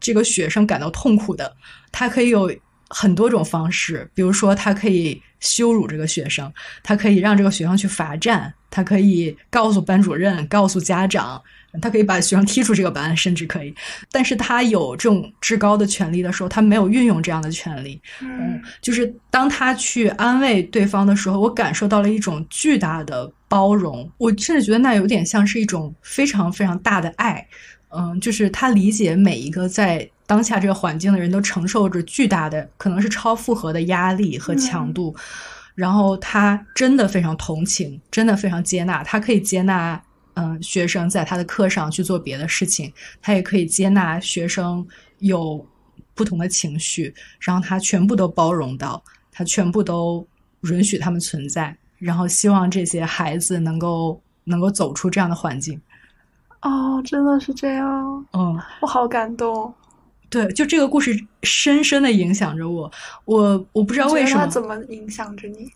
[0.00, 1.56] 这个学生感到痛苦的，
[1.90, 2.50] 他可以有
[2.88, 11.42] 很多种方式，比如说他可以羞辱这个学生，他可以让这个学生去罚站，他可以告诉班主任、告诉家长，
[11.80, 13.74] 他可以把学生踢出这个班，甚至可以。
[14.10, 18.00] 但是他有这种至高的权利的时候，他没有运用这样的权利。
[18.20, 23.30] 嗯，就是当他去安慰对方的时候，我感受到了一种巨大的。
[23.50, 27.48] 包容，我甚至觉得那有点像是一种非常非常大的爱，
[27.88, 35.16] 嗯，就是他理解每一个在当下这个环境的人都承受着巨大的可能是超负荷的压力和强度，
[35.74, 39.98] 然后他真的非常同情，真的非常接纳，他可以接纳
[40.38, 44.86] 嗯学生在他的课上去做别的事情，他也可以接纳学生
[45.18, 45.66] 有
[46.14, 50.26] 不同的情绪，然后他全部都包容到，他全部都
[50.62, 55.80] 允许他们存在，然后希望这些孩子能够能够走出这样的环境。
[56.62, 59.72] 哦，真的是这样，嗯，我好感动。
[60.30, 62.90] 对，就这个故事深深的影响着我，
[63.24, 64.46] 我我不知道为什么。
[64.46, 65.70] 怎么影响着你？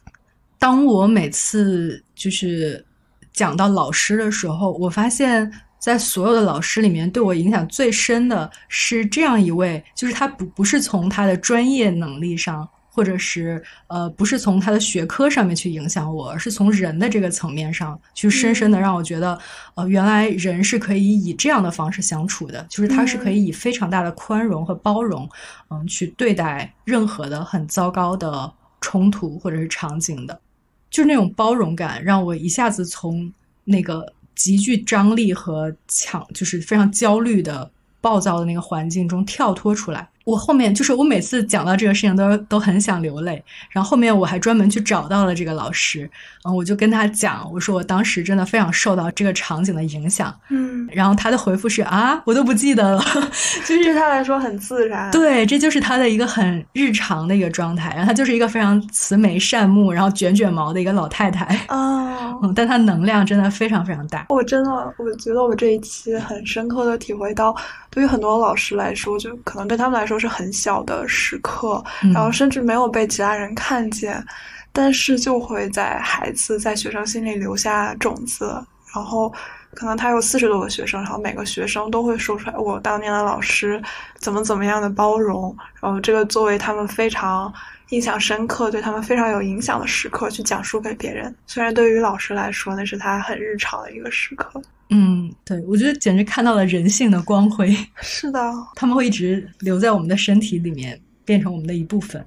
[0.58, 2.84] 当我每次就是
[3.32, 12.68] 讲到老师的时候，我发现，在所有的老师里面，对我影响最深的是这样一位，就是他不不是从他的专业能力上。
[12.94, 19.38] 或者是呃，不是从他的学科上面去影响我，而是从人的这个层面上去深深的让我觉得，
[19.76, 25.26] 呃，原来人是可以以这样的方式相处的，就是他是可以以非常大的宽容和包容，
[25.70, 30.38] 嗯，去对待任何的很糟糕的冲突或者是场景的，
[30.92, 33.32] 就是那种包容感，让我一下子从
[33.64, 37.68] 那个极具张力和强，就是非常焦虑的
[38.00, 40.08] 暴躁的那个环境中跳脱出来。
[40.24, 46.08] 我后面就是我每次讲到这个事情都都很想流泪，然后后面我还专门去找到了这个老师，
[46.44, 53.02] 嗯，我就跟他讲，我说我当时真的非常受到这个场景的影响，嗯，然后他的回复是啊，我都不记得了，
[53.66, 67.54] 就是对他来说很自然，对，这就是他的一个很日常的一个状态，然后他就是一个非常慈眉善目，然后卷卷毛的一个老太太，哦，嗯，但他能量真的非常非常大，我真的我觉得我这一期很深刻的体会到，
[67.90, 70.11] 对于很多老师来说，就可能对他们来说。
[70.12, 74.22] 都是很小的时刻，然后甚至没有被其他人看见，
[74.70, 78.62] 但是就会在孩子在学生心里留下种子。
[78.94, 79.32] 然后
[79.72, 83.82] 可能他有四十多个学生，然后每个学生都会说出来我当年的老师
[84.18, 85.56] 怎么怎么样的包容。
[85.80, 87.50] 然后这个作为他们非常
[87.90, 91.34] 印象深刻、对他们非常有影响的时刻去讲述给别人。
[91.46, 94.62] 虽然对于老师来说，那是他很日常的一个时刻。
[94.90, 97.74] 嗯，对，我觉得简直看到了人性的光辉。
[98.00, 98.38] 是的，
[98.74, 102.24] 他们会一直留在我们的身体里面，变成我们的一部分。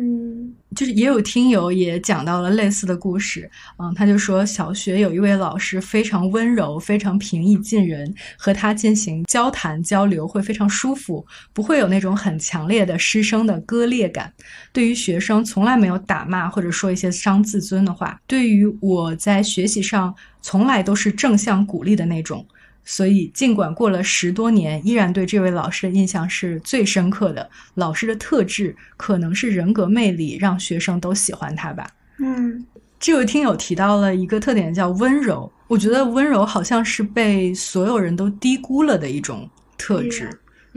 [0.00, 14.32] 嗯，就是也有听友也讲到了类似的故事，嗯，他就说小学有一位老师非常温柔，非常平易近人，和他进行交谈交流会非常舒服，不会有那种很强烈的师生的割裂感。
[14.72, 18.20] 对于学生从来没有打骂或者说一些伤自尊的话。
[18.28, 22.46] 对于我在学习上从来都是正向鼓励的那种。
[22.90, 27.46] 所以，尽管过了十多年，依然对这位老师的印象是最深刻的。
[27.74, 31.86] 老师的特质可能是人格魅力，让学生都喜欢他吧。
[32.18, 32.64] 嗯，
[32.98, 35.52] 这位听友提到了一个特点，叫温柔。
[35.66, 39.46] 我觉得温柔好像是被所有人都低估了的一种
[39.76, 40.30] 特质。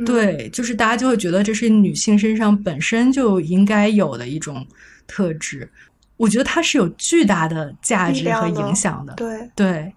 [0.05, 4.67] 对，就是大家就会觉得这是女性身上本身就应该有的一种
[5.07, 5.65] 特质。
[6.17, 9.13] 我觉得它是有巨大的价值和影响的。
[9.13, 9.93] 对对，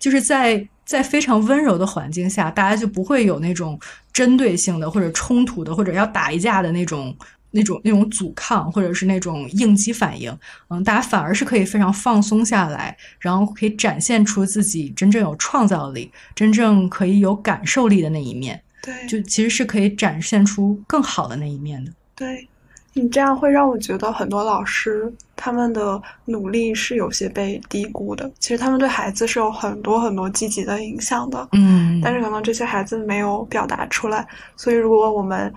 [0.00, 0.68] 就是在。
[0.92, 3.80] 在非常温柔的环境下，大家就不会有那种
[4.12, 7.16] 针对性的或者冲突的或者要打一架的那种、
[7.50, 10.30] 那种、那种阻抗，或者是那种应激反应。
[10.68, 18.62] 嗯，大家反而是可以非常放松下来，然后可以展现出自己真正有创造力、真正可以有感受力的那一面。
[18.82, 21.90] 对，就其实是可以展现出更好的那一面的。
[22.14, 22.46] 对。
[22.94, 28.30] 你这样会让我觉得很多老师他们的努力是有些被低估的。
[28.38, 34.26] 其实他们对孩子是有很多很多积极的影响的，嗯，但是可能这些孩子没有表达出来。
[34.56, 35.52] 所以如果我们，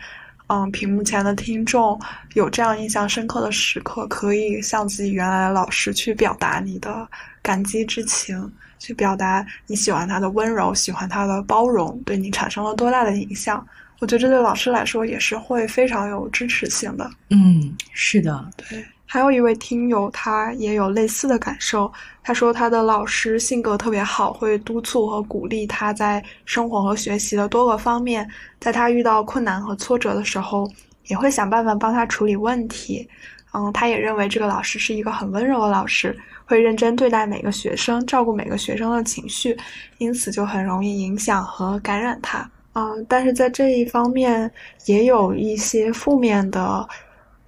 [0.47, 1.99] 嗯，屏幕前的听众
[2.35, 7.07] 有这样印象深刻的时刻，可以向自己原来的老师去表达你的
[7.41, 13.65] 感激之情，去表达你喜欢他的温柔，喜欢他的包容，对你产生了多大的影响。
[13.99, 17.09] 我觉得这对老师来说也是会非常有支持性的。
[17.29, 18.83] 嗯，是的，对。
[19.07, 21.89] 还有一位听友，他也有类似的感受。
[22.23, 28.27] 他说，他的老师性格特别好，会督促和鼓励他在生活和学习的多个方面。
[28.59, 30.69] 在他遇到困难和挫折的时候，
[31.05, 33.07] 也会想办法帮他处理问题。
[33.53, 39.55] 嗯，他也认为这个老师是一个很温柔的老师，会认真对待每个学生，照顾每个学生的情绪，
[39.99, 42.49] 因此就很容易影响和感染他。
[42.75, 44.51] 嗯，但是在这一方面
[44.85, 46.87] 也有一些负面的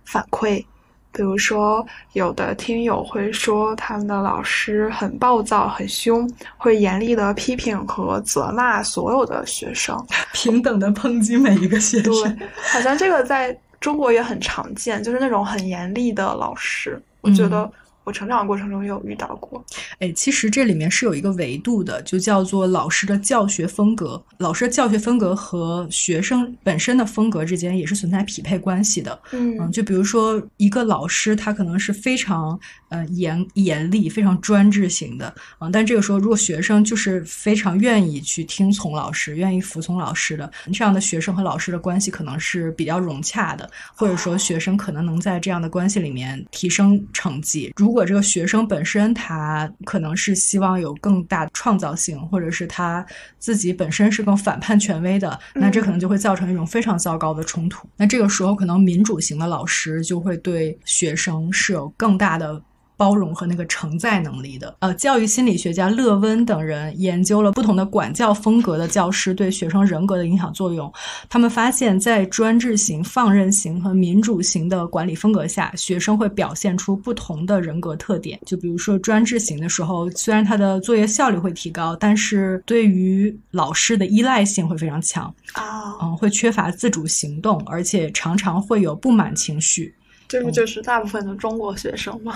[0.06, 0.64] 反馈，
[1.12, 12.14] 比如说有的听友会说他们的老师很暴躁、很凶，会严厉的批评和责骂所有的学生， 平等的抨击每一个学生。
[12.38, 17.02] 对，好像这个在中国也很常见，就是那种很严厉的老师。
[17.20, 17.70] 我觉得
[18.08, 19.62] 我成长过程中也有遇到过。
[20.00, 24.24] 哎，其实这里面是有一个维度的，就叫做老师的教学风格。
[24.38, 29.20] 老师的教学风格和学生本身的风格之间也是存在匹配关系的。
[29.34, 47.74] 嗯，就比如说一个老师，他可能是非常呃严严厉、非常专制型的，嗯，但这个时候如果学生就是非常愿意去听从老师、愿意服从老师的，这样的学生和老师的关系可能是比较融洽的，或者说学生可能能在这样的关系里面提升成绩。
[47.76, 53.06] 如果这个学生本身他可能是希望有更大创造性，或者是他
[53.38, 57.88] 自己本身是更反叛权威的，那这可能就会造成一种非常糟糕的冲突。
[57.96, 62.62] 那这个时候，可能民主型的老师就会对学生是有更大的。
[62.98, 70.92] 包容和那个承载能力的，呃，教育心理学家勒温等人研究了不同的管教风格的教师对学生人格的影响作用。
[71.30, 78.40] 他们发现，在专制型、放任型和民主型的管理风格下，学生会表现出不同的人格特点。
[78.46, 89.94] 就比如说，专制型的时候，虽然他的作业效率会提高，但是对于老师的依赖性会非常强啊，嗯，会缺乏自主行动，而且常常会有不满情绪。
[90.28, 92.36] 这不就是大部分的中国学生吗？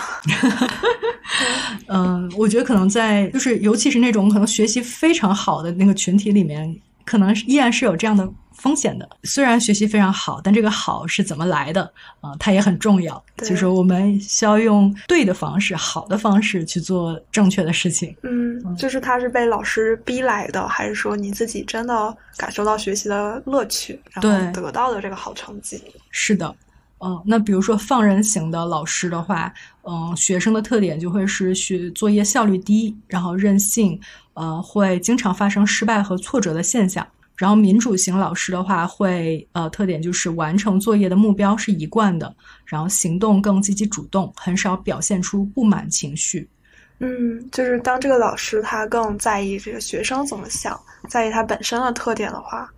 [1.88, 6.76] 嗯，我觉得可能在就是，尤其是那种可能学习非常好的那个群体里面，
[7.06, 9.10] 可能依然是有这样的风险的。
[9.24, 11.84] 虽然学习非常好，但这个好是怎么来的
[12.22, 12.32] 啊？
[12.40, 13.22] 它也很重要。
[13.38, 18.16] 就是我们需要用对的方式、好的方式去做正确的事情。
[18.24, 25.82] 嗯，就是他是被老师逼来的，还是说你自己真的感受到学习的乐趣，然后得到的这个好成绩？
[26.12, 26.56] 是的。
[27.04, 29.52] 嗯，那比如说放任型的老师的话，
[29.84, 34.00] 嗯，学生的特点就会是学作业效率低，然后任性，
[34.36, 37.06] 呃，会经常发生失败和挫折的现象。
[37.36, 42.32] 然后民主型老师的话，会呃特点就是完成作业的目标是一贯的，
[42.66, 46.48] 然后行动更积极主动，很少表现出不满情绪。
[47.00, 52.70] 嗯，就是当这个老师他更在意这个学生怎么想，在意他本身的特点的话，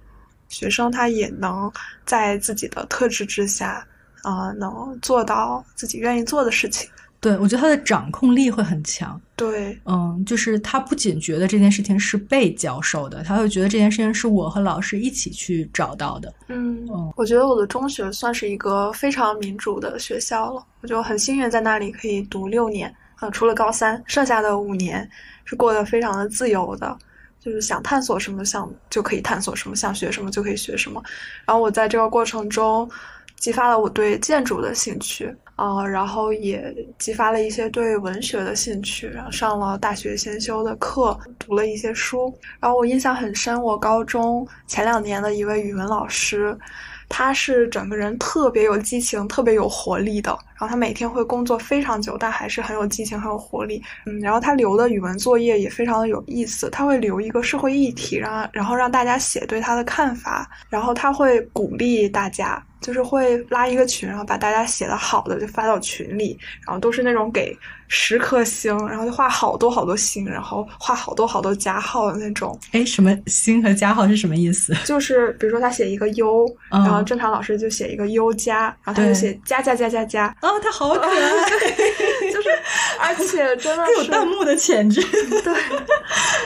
[0.47, 1.69] 学生他也能
[2.05, 3.85] 在自己的特质之下。
[4.23, 6.89] 啊，能做到自己愿意做的事情。
[7.21, 9.17] 对，我觉得他的掌控力会很强。
[9.37, 16.33] 对，嗯，就是他不仅觉得这件事情是被教授的，他会觉得这件事情是我和老师一起去找到的。
[16.49, 25.09] 嗯，我觉得我的中学算是一个非常民主的学校了，我就很幸运在那里可以读六年，呃，除了高三，剩下的五年
[25.45, 26.97] 是过得非常的自由的，
[27.39, 31.01] 就是想探索什么想就可以探索什么，想学什么就可以学什么。
[31.45, 32.89] 然后我在这个过程中。
[33.43, 42.33] 激发了我对建筑的兴趣啊，然后也激发了一些对文学的兴趣，然后上了大学先修的课，读了一些书。
[42.61, 46.57] 然后我印象很深，我高中前两年的一位语文老师。
[47.09, 53.81] 他是整个人特别有激情、特别有活力的，然后他每天会工作非常久，但还是很有激情、很有活力。
[54.05, 67.57] 嗯，然后他留的语文作业也非常的有意思，他会留一个社会议题，让然后让大家写对他的看法，然后他会鼓励大家，就是会拉一个群，然后把大家写的好的就发到群里，然后都是那种给。
[67.95, 72.57] 十颗星，然后就画好多好多星，然后画好多好多加号的那种。
[72.71, 74.73] 哎，什么星和加号是什么意思？
[74.83, 80.35] 就是比如说他写一个 U，然后正常老师就写一个 U 加，然后他就写加加加加加。
[80.43, 81.09] 哦，他好可爱，
[82.31, 82.49] 就是，
[82.99, 85.01] 而且真的是有弹幕的潜质。
[85.41, 85.53] 对，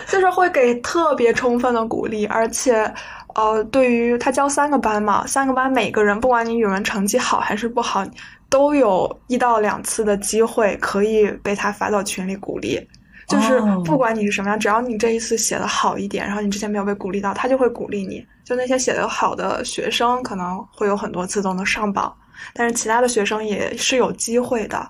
[0.07, 2.91] 就是会给特别充分的鼓励，而且，
[3.33, 8.05] 呃，对于他教三个班嘛，三个班每个人，不管你语文成绩好还是不好。
[8.49, 12.79] 都有一到两次的机会可以被他发到群里鼓励，
[13.27, 18.25] 就是不管你是什么样，只要你这一次写的好一点，然后你之前没有被鼓励到，他就会鼓励你。
[18.45, 22.15] 就那些写的好的学生，可能会有很多次都能上榜，
[22.53, 24.87] 但是其他的学生也是有机会的。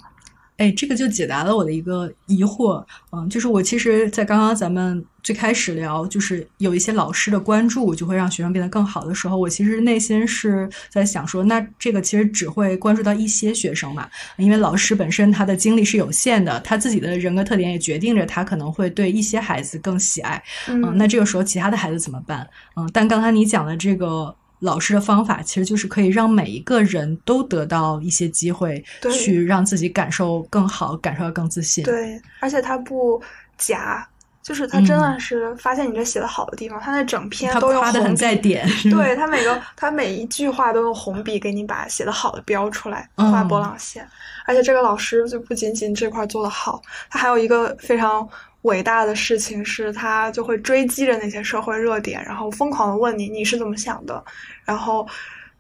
[0.58, 22.50] 哎，这个就解答了我的一个疑惑，嗯，就是我其实，在刚刚咱们最开始聊，就是有一些老师的关注就会让学生变得更好的时候，我其实内心是在想说，那这个其实只会关注到一些学生嘛，因为老师本身他的精力是有限的，他自己的人格特点也决定着他可能会对一些孩子更喜爱，嗯，那这个时候其他的孩子怎么办？
[22.76, 24.36] 嗯，但刚才你讲的这个。
[24.60, 31.84] 老师的方法其实就是可以让每一个人都得到一些机会，去让自己感受更好，感受到更自信。
[31.84, 33.22] 对，而且他不
[33.58, 34.08] 假，
[34.42, 38.68] 就是他真的是发现你这写的好的地方，他那整篇都用的很在点。
[38.84, 44.08] 对 他每个他每一句话都用红笔给你把写的好的标出来，画波浪线。
[44.46, 48.28] 而且这个老师就不仅仅这块做的好，他还有一个非常。
[48.68, 54.24] 伟大的事情是他就会追击着那些社会热点，然后疯狂的问你你是怎么想的，
[54.64, 55.08] 然后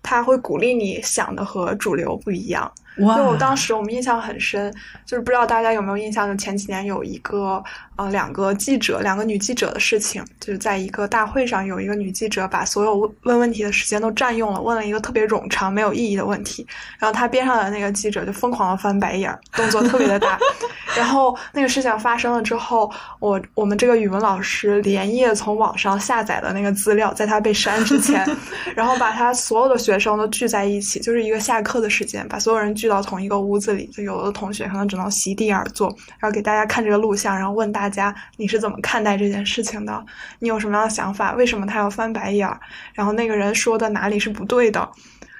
[0.04, 3.18] 他会鼓励你想的和主流不一样，哇！
[3.18, 4.74] 就我当时我们印象很深，
[5.06, 7.64] 就是不知道大家有没有印象，就前几年有一个
[7.98, 16.66] 呃两个记者，两个女记者的事情，就是在一个大会上，有一个女记者把所有问问问题的时间都占用了，问了一个特别冗长、没有意义的问题，
[16.98, 20.40] 然后她边上的那个记者就疯狂的翻白眼儿，动作特别的大。
[20.96, 28.26] 然后那个事情发生了之后，我我们这个语文老师连夜从网上下载了那个资料，在他被删之前，
[28.76, 35.88] 然后把他所有的学生都聚在一起，就是一个下课的时间，把所有人聚到同一个屋子里，就有的同学可能只能席地而坐，
[36.20, 40.06] 然后给大家看这个录像，然后问大家你是怎么看待这件事情的，
[40.40, 41.34] 你有什么样的想法？
[41.34, 42.60] 为什么他要翻白眼儿？
[42.94, 44.90] 然后那个人说的哪里是不对的？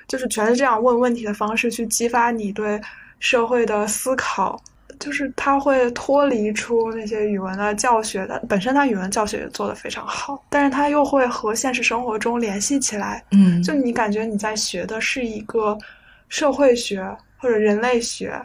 [0.08, 2.80] 就是全是这样问问题的方式去激发你对
[3.20, 4.62] 社会的思考。
[5.00, 13.24] 就是他会脱离出那些语文的教学的，本身他语文教学也做得非常好，但是他又会和现实生活中联系起来。
[13.30, 15.78] 嗯，就你感觉你在学的是一个
[16.30, 18.42] 社会学或者人类学，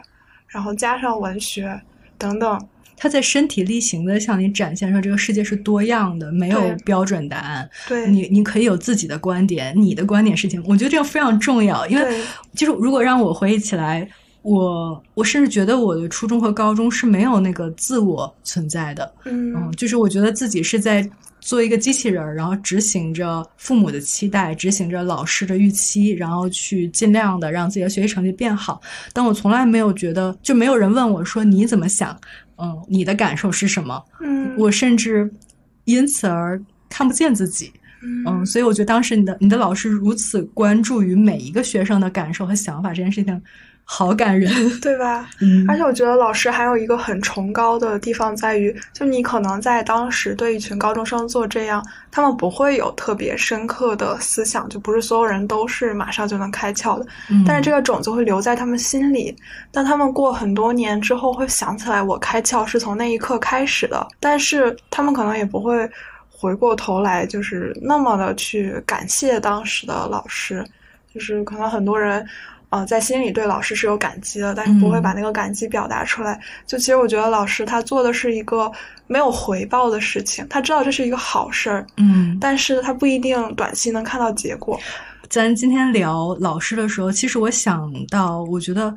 [0.47, 1.81] 然后加上文学
[2.19, 2.67] 等等。
[2.95, 7.69] 他在身体力行的向你展现说这个世界是多样的，没有标准答案。
[7.87, 12.23] 对，你你可以有自己的观点，你的观点是情，我觉得这个非常重要，因为对
[12.55, 14.07] 就是如果让我回忆起来，
[14.41, 21.07] 我我甚至觉得我的初中和高中是没有那个自我存在的，嗯，嗯就是我觉得自己是在
[21.39, 28.81] 做一个机器人儿，然后执行着父母的期待，执行着老师的预期，然后去尽量的让自己的学习成绩变好。
[29.11, 32.17] 但我从来没有觉得，就没有人问我说你怎么想，
[32.57, 34.03] 嗯，你的感受是什么？
[34.21, 35.31] 嗯，我甚至
[35.85, 37.71] 因此而看不见自己。
[38.27, 43.41] 嗯，所以我觉得当时你的你的老师如此关注于每一个学生的感受和想法，这件事情
[43.85, 44.51] 好感人。
[44.79, 45.29] 对吧？
[45.41, 57.05] 嗯而且我觉得老师还有一个很崇高的地方在于，就你可能在当时对一群高中生做这样，他们不会有特别深刻的思想，就不是所有人都是马上就能开窍的。
[57.29, 59.35] 嗯但是这个种子会留在他们心里，
[59.71, 64.07] 当他们过很多年之后会想起来，我开窍是从那一刻开始的。
[64.19, 65.89] 但是他们可能也不会
[66.43, 70.65] 回过头来，就是那么的去感谢当时的老师，
[71.13, 72.25] 就是可能很多人。
[72.69, 76.41] 呃，在心里对老师是有感激的，但是不会嗯把那个感激表达出来。
[76.65, 78.71] 就其实我觉得老师他做的是一个
[79.05, 84.79] 没有回报的事情，他知道这是一个好事儿，嗯，但是他不一定短期能看到结果。
[85.29, 88.91] 咱今天聊老师的时候，其实我想到，我觉得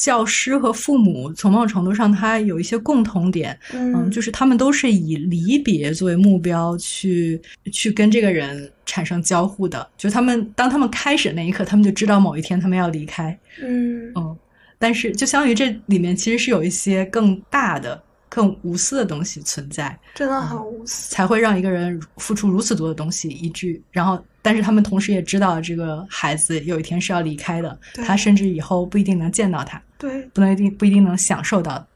[0.00, 7.38] 教师和父母从某种程度上，他有一些共同点，嗯，就是他们都是以离别作为目标去
[7.70, 9.86] 去跟这个人产生交互的。
[9.98, 14.34] 就他们当他们开始那一刻，他们就知道某一天他们要离开，嗯嗯，
[14.78, 19.94] 但是就相当于这里面其实是有一些更大的、更无私的东西存在。
[20.14, 21.14] 真的很无私。
[21.14, 31.86] 才会让一个人付出如此多的东西，以至于然后，但是他们同时也知道这个孩子有一天是要离开的，他甚至以后不一定能见到他，对不能一定不一定能享受到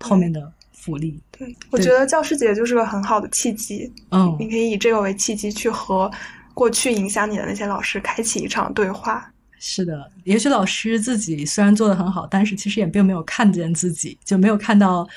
[0.00, 1.18] 后面的福利。
[1.30, 6.10] 对，我觉得教师节就是个很好的契机，嗯你可以以这个为契机去和
[6.52, 9.32] 过去影响你的那些老师开启一场对话。
[9.64, 15.08] 是的，也许老师自己虽然做的很好，但是其实也并没有看见自己，就没有看到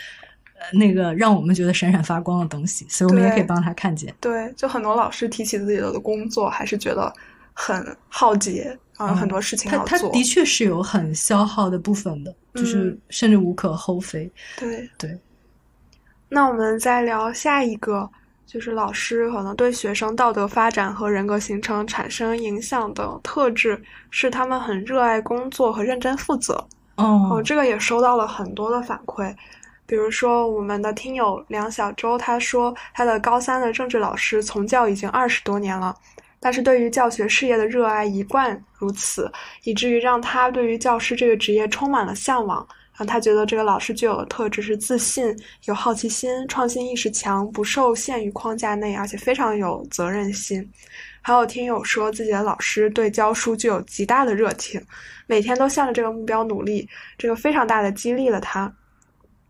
[0.53, 4.13] 呃那个让我们觉得闪闪发光的东西，所以我们也可以帮他看见。
[4.21, 7.11] 对，就很多老师提起自己的工作，还是觉得
[7.53, 9.77] 很浩劫，然后有很多事情他。
[9.79, 14.31] 他的确是有很消耗的部分的，就是嗯甚至无可厚非。
[14.57, 15.19] 对对。
[16.27, 18.09] 那我们再聊下一个，
[18.45, 26.53] 就是老师可能对学生道德发展和人格形成产生影响的特质，是他们很热爱工作和认真负责。
[26.95, 29.33] 哦哦，这个也收到了很多的反馈，
[29.85, 35.95] 比如说我们的听友梁小周，他说他的高三的政治老师从教已经二十多年了，
[36.45, 39.31] 但是对于教学事业的热爱一贯如此，
[39.63, 42.63] 以至于让他对于教师这个职业充满了向往。
[42.93, 50.71] 让他觉得这个老师具有的特质是自信、有好奇心、创新意识强，不受限于框架内，而且非常有责任心。
[51.23, 54.79] 还有听友说自己的老师对教书具有极大的热情，
[55.25, 56.87] 每天都向着这个目标努力，
[57.17, 58.71] 这个非常大的激励了他。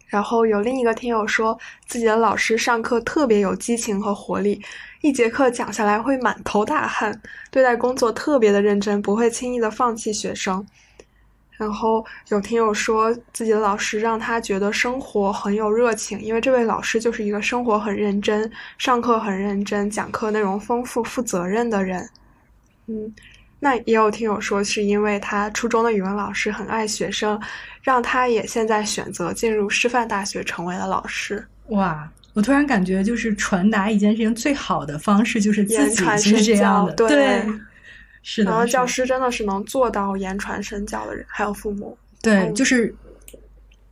[0.08, 4.62] 然后有另一个听友说自己的老师上课特别有激情和活力，
[5.06, 10.66] 一节课讲下来会满头大汗，对待工作特别的认真，不会轻易的放弃学生。
[11.52, 22.10] 然后有听友说自己的老师让他觉得生活很有热情，因为这位老师就是一个生活很认真、上课很认真、讲课内容丰富、负责任的人。
[22.88, 23.14] 嗯，
[23.60, 27.40] 那也有听友说是因为他初中的语文老师很爱学生，
[27.84, 31.48] 让他也现在选择进入师范大学成为了老师。
[31.68, 32.10] 哇！
[32.36, 37.46] 我突然感觉，就是传达一件事情最好的方式就是自己是这身样的，教对
[38.22, 38.52] 是的。
[38.52, 41.98] 然后教师真的是能做到言传身教的人，还有父母。
[42.22, 42.94] 对，就是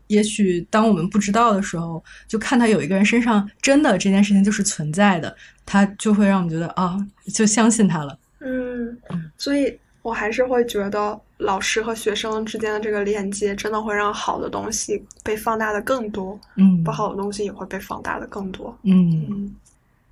[0.07, 5.33] 也许当我们不知道的时候，就看到有一个人身上真的这件事情就是存在的，
[5.65, 6.97] 他就会让我们觉得啊，
[7.33, 8.19] 就相信他了。
[8.41, 8.97] 嗯，
[9.37, 18.77] 所以我还是会觉得老师和学生之间的这个链接，真的会让好的东西被放大的更多，嗯，不好的东西也会被放大的更多。
[18.83, 19.55] 嗯嗯，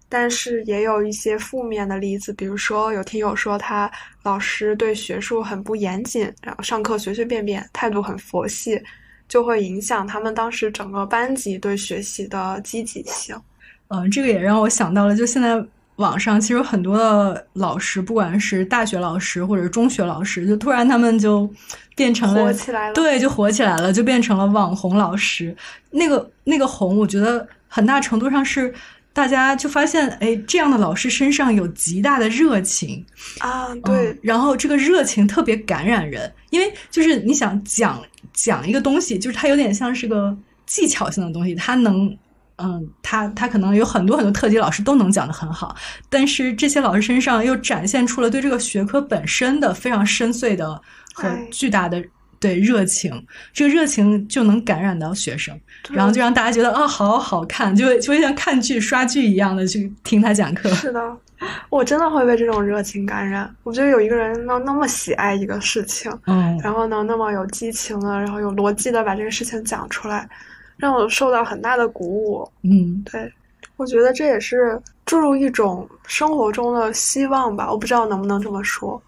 [0.08, 3.92] 但是也有一些负面的例子，比如说有听友说他
[4.24, 8.82] 老师对学术很不严谨，然后上课随随便便，态度很佛系，
[9.28, 13.36] 就会影响他们当时整个班级对学习的积极性。
[13.90, 15.62] 嗯，这个也让我想到了，就现在。
[15.98, 21.48] 网上其实很多的老师，不管是大学老师或者中学老师，就突然他们就
[21.96, 25.56] 变成了火起来了，对，就火起来了，就变成了网红老师。
[25.92, 28.74] 那个那个红，我觉得很大程度上是
[29.14, 33.06] 大家就发现，哎，这样的老师身上有极大的热情
[33.40, 38.02] 啊，对，然后这个热情特别感染人，因为就是你想讲
[38.34, 40.36] 讲一个东西，就是它有点像是个
[40.66, 42.18] 技巧性的东西，它能。
[42.64, 45.76] 嗯，他他可能有很多很多特级老师都能讲得很好，
[46.10, 50.82] 但是这些老师身上又展现出了对这个学科本身的非常深邃的
[51.14, 52.04] 和巨大的
[52.40, 55.60] 对热情，这个热情就能感染到学生，
[55.92, 60.70] 然后就让大家觉得啊，好好看，就会就会像看剧刷剧一样的去听他讲课。
[60.72, 61.18] 是的，
[61.70, 63.54] 我真的会被这种热情感染。
[63.64, 70.28] 我觉得有一个人能那么喜爱一个事情，嗯，然后呢那么有激情的，然后有逻辑的把这个事情讲出来。
[70.82, 72.52] 让我受到很大的鼓舞。
[72.64, 73.32] 嗯，对，
[73.78, 77.72] 我觉得这也是注入一种生活中的希望吧。
[77.72, 79.00] 我不知道能不能这么说，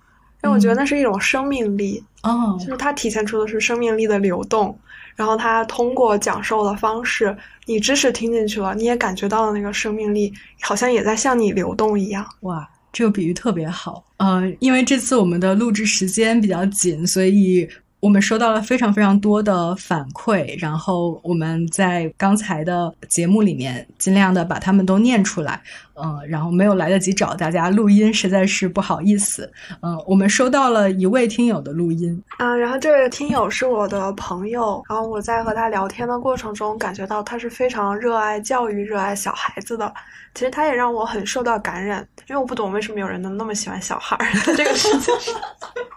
[0.43, 2.01] 因为我觉得那是一种生命力。
[2.21, 4.78] 哦，就是它体现出的是生命力的流动。
[5.15, 12.24] 然后它通过讲授的方式，你知识听进去了，你也感觉到了那个生命力，好像也在向你流动一样。
[12.41, 14.03] 哇，这个比喻特别好。
[14.17, 17.67] 呃，因为这次我们的录制时间比较紧，所以。
[18.04, 25.62] 我们收到了非常非常多的反馈，然后我们在刚才的节目里面尽量的把他们都念出来，
[25.96, 39.94] 嗯，然后没有来得及找大家录音，实在是不好意思，嗯，我们收到了一位听友的录音，啊，然后这位听友是我的朋友，然后我在和他聊天的过程中感觉到他是非常热爱教育、热爱小孩子的，
[40.34, 44.26] 其实他也让我很受到感染，因为我不懂为什么有人能那么喜欢小孩儿
[44.56, 45.14] 这个事情。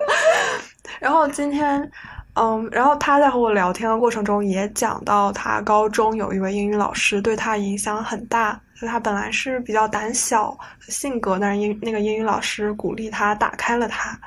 [1.01, 1.91] 然后今天，
[2.35, 8.61] 嗯，然后他在和我聊天的过程中也讲到，他高中有一位英语老师对他影响很大。
[8.81, 14.18] 就他本来是比较胆小性格，但是英那个英语老师鼓励他，打开了他。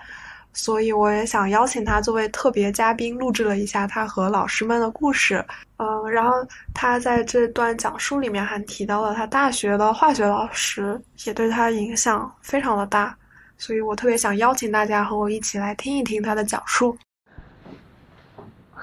[0.51, 5.45] 所以我也想邀请他作为特别嘉宾，录制了一下他和老师们的故事。
[5.77, 6.31] 嗯，然后
[6.73, 13.15] 他在这段讲述里面还提到了他大学的化学老师也对他影响非常的大。
[13.57, 16.97] 所以我特别想邀请大家和我一起来听一听他的讲述。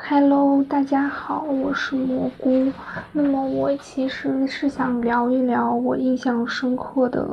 [0.09, 2.73] Hello，大家好，我是蘑菇。
[3.11, 7.29] 那么我其实是想聊一聊我印象深刻的，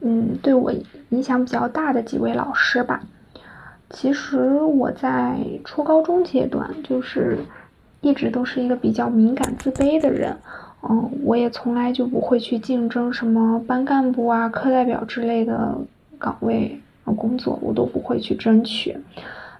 [0.00, 0.72] 嗯，对我
[1.10, 3.02] 影响比较大的几位老师吧。
[3.90, 7.36] 其实我在初高中阶段，就是
[8.00, 10.34] 一直都是一个比较敏感、自卑的人。
[10.88, 15.76] 嗯，我也从来就不会去竞争什么班干部啊、课代表之类的。
[16.18, 18.96] 岗位和工作我都不会去争取，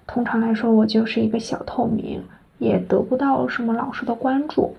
[0.07, 2.19] 通常来说我就是一个小透明，
[2.57, 4.73] 也得不到什么老师的关注。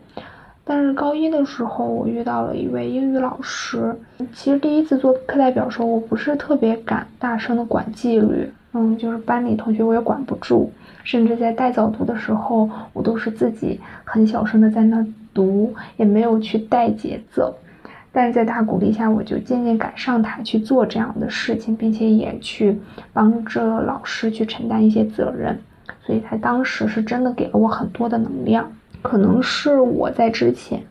[0.65, 3.97] 但是高一的时候，我遇到了一位英语老师。
[4.35, 10.71] 其实第一次做课代表的时候，我不是特别敢大声的管纪律，嗯，就是班里同学我也管不住，
[11.05, 15.03] 甚至在带早读的时候，我都是自己很小声的在那
[15.33, 17.55] 读，也没有去带节奏。
[18.13, 22.79] 但是在他鼓励下，我就渐渐敢上台去做这样的事情，并且也去
[23.15, 25.59] 帮着老师去承担一些责任，
[26.09, 28.67] 所以他当时是真的给了我很多的能量。
[29.03, 30.83] 可能是我在之前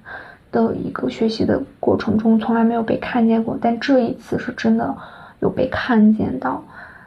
[0.52, 4.96] 的一个学习的过程中从来没有被看见过，但这一次是真的
[5.40, 6.64] 有被看见到。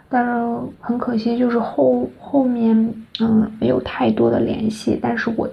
[0.09, 0.33] 但是
[0.81, 5.49] 很可惜，就是后后面嗯没有太多的联系，但是我。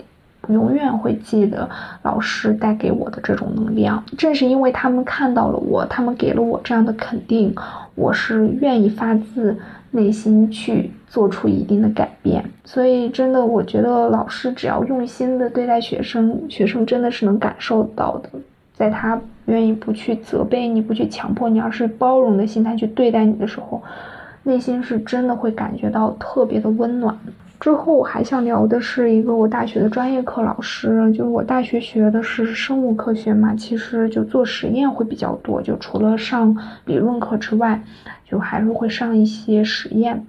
[0.49, 1.69] 永远会记得
[2.03, 7.53] 老师带给我的这种能量，正是因为他们看到了我，他们给了我这样的肯定，
[7.95, 9.57] 我是愿意发自
[9.91, 12.43] 内心去做出一定的改变。
[12.65, 18.29] 所以，真的，我觉得老师只要用心的对待学生，学生真的是能感受到的。
[18.73, 23.81] 在他愿意不去责备你，不去强迫你，而是包容的心态去对待你的时候，
[24.43, 27.17] 内心是真的会感觉到特别的温暖。
[27.59, 36.55] 之后我还想聊的是一个我大学的专业课老师，就是我大学学的是生物科学嘛，其实就做实验会比较多，就除了上
[36.85, 37.81] 理论课之外，
[38.29, 40.23] 就还是会上一些实验。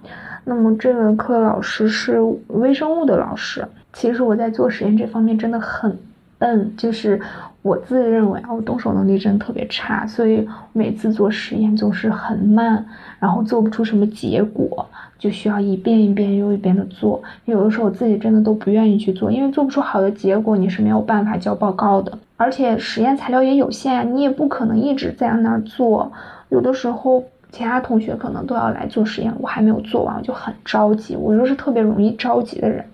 [0.49, 3.63] 那么这门课老师是微生物的老师。
[3.93, 5.95] 其实我在做实验这方面真的很
[6.39, 7.21] 笨，就是
[7.61, 12.83] 我自认为啊，我动手能力真的特别差，所以每次做实验总是很慢，
[13.19, 14.83] 然后做不出什么结果，
[15.19, 17.21] 就需要一遍一遍又一遍的做。
[17.45, 22.17] 有的时候我自己真的都不愿意去做，因为做不出好的结果，你是没有办法交报告的。
[22.37, 26.11] 而且实验材料也有限，你也不可能一直在那儿做。
[26.49, 31.15] 有的时候其他同学可能都要来做实验，我还没有做完，我就很着急。
[31.15, 32.85] 我就是特别容易着急的人。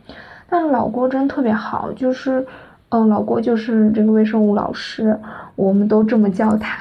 [0.49, 2.45] 但是老郭真特别好，就是，
[2.89, 5.19] 嗯，老郭就是这个微生物老师，
[5.55, 6.77] 我们都这么叫他。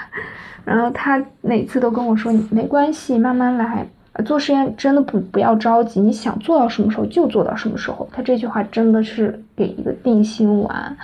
[0.64, 3.86] 然后他每次都跟我说：“你没关系，慢慢来。
[4.24, 10.96] 做实验真的不不要着急，你想做到什么时候就做到什么时候。”他这句话真的是给一个定心丸，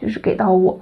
[0.00, 0.78] 就是给到我，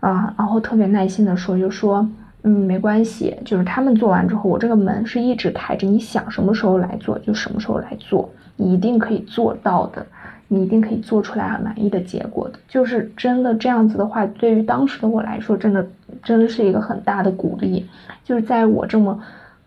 [0.00, 2.06] 啊，然后特别耐心的说，就说
[2.48, 10.04] ：“嗯，没关系，就是他们做完之后，我这个门是一直开着，你想什么时候来做就什么时候来做，你一定可以做到的。”
[10.50, 15.86] 你一定可以做出来很满意的结果的，就是真的这样子的话，对于当时的我来说，真的
[16.22, 17.86] 真的是一个很大的鼓励。
[18.24, 19.22] 就是在我这么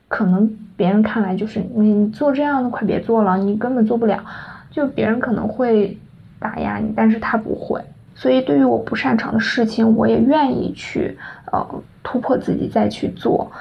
[0.07, 4.25] 可能别人看来就是你做这样的快别做了，你根本做不了，
[4.71, 5.95] 就别人可能会
[6.39, 7.79] 打压你，但是他不会。
[8.21, 11.17] 所以对于我不擅长的事情，我也愿意去
[11.51, 11.67] 呃
[12.03, 13.51] 突破自己再去做。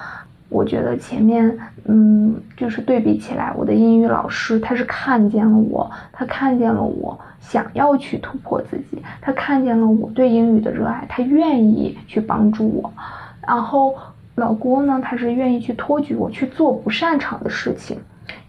[0.51, 12.93] 我觉得前面，嗯，就是对比起来，我的英语老师他是看见了我，他看见了我想要去突破自己，他看见了我对英语的热爱，他愿意去帮助我。
[13.49, 13.95] 然后
[14.35, 17.97] 老郭呢，他是愿意去托举我去做不擅长的事情，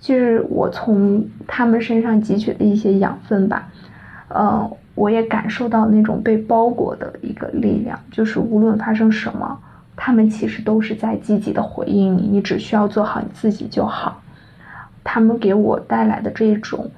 [0.01, 3.69] 就是我从他们身上汲取的一些养分吧。
[4.27, 9.59] 呃，我也感受到那种被包裹的一个力量，就是无论发生什么。
[9.95, 14.19] 他们其实都是在积极的回应你，你只需要做好你自己就好。
[15.03, 16.89] 他们给我带来的这种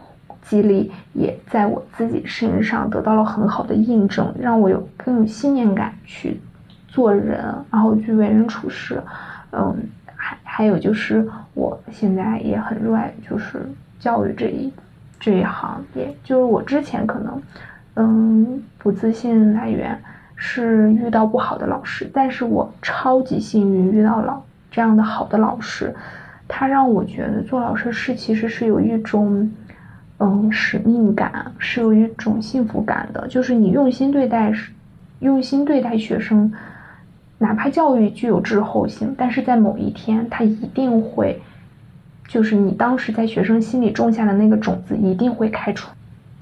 [0.41, 6.39] 激励，也在我自己身上得到了很好的印证，让我有更有信念感去
[6.87, 9.01] 做人，然后去为人处事。
[9.51, 9.75] 嗯，
[10.15, 13.67] 还还有就是，我现在也很热爱就是
[13.99, 14.71] 教育这一
[15.19, 17.41] 这一行业，就是我之前可能
[17.95, 19.97] 嗯不自信来源。
[20.35, 25.95] 是遇到不好的老师，但是我超级幸运遇到了这样的好的老师，
[26.49, 29.49] 他让我觉得做老师是其实是有一种，
[30.17, 33.25] 嗯，使命感，是有一种幸福感的。
[33.29, 34.51] 就是你用心对待，
[35.19, 36.51] 用心对待学生，
[37.37, 41.41] 哪怕教育具有滞后性，但是在某一天，他一定会，
[42.27, 45.89] 就是你当时在学生心里种下的那个种子，一定会开出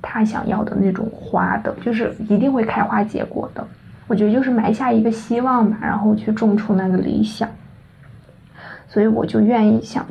[0.01, 3.65] 他想要的那种花的，就是一定会开花结果的。
[4.07, 7.49] 我觉得就是埋下一个希望吧，然后去种出那个理想，
[8.89, 10.05] 所以我就愿意想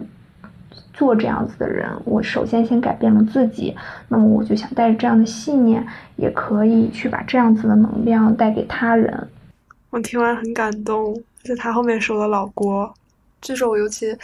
[0.94, 1.86] 做这样子的人。
[2.04, 3.76] 我首先先改变了自己，
[4.08, 5.86] 那么我就想带着这样的信念，
[6.16, 9.28] 也可以去把这样子的能量带给他人。
[9.90, 12.90] 我听完很感动，就他后面说的老郭，
[13.42, 14.16] 就是我尤其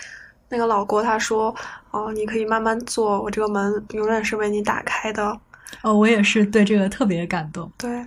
[0.48, 1.54] 那个老郭他说，
[1.90, 5.38] 哦，你可以慢慢做，我这个门永远是为你打开的。
[5.82, 7.70] 哦，我也是对这个特别感动。
[7.78, 8.04] 对。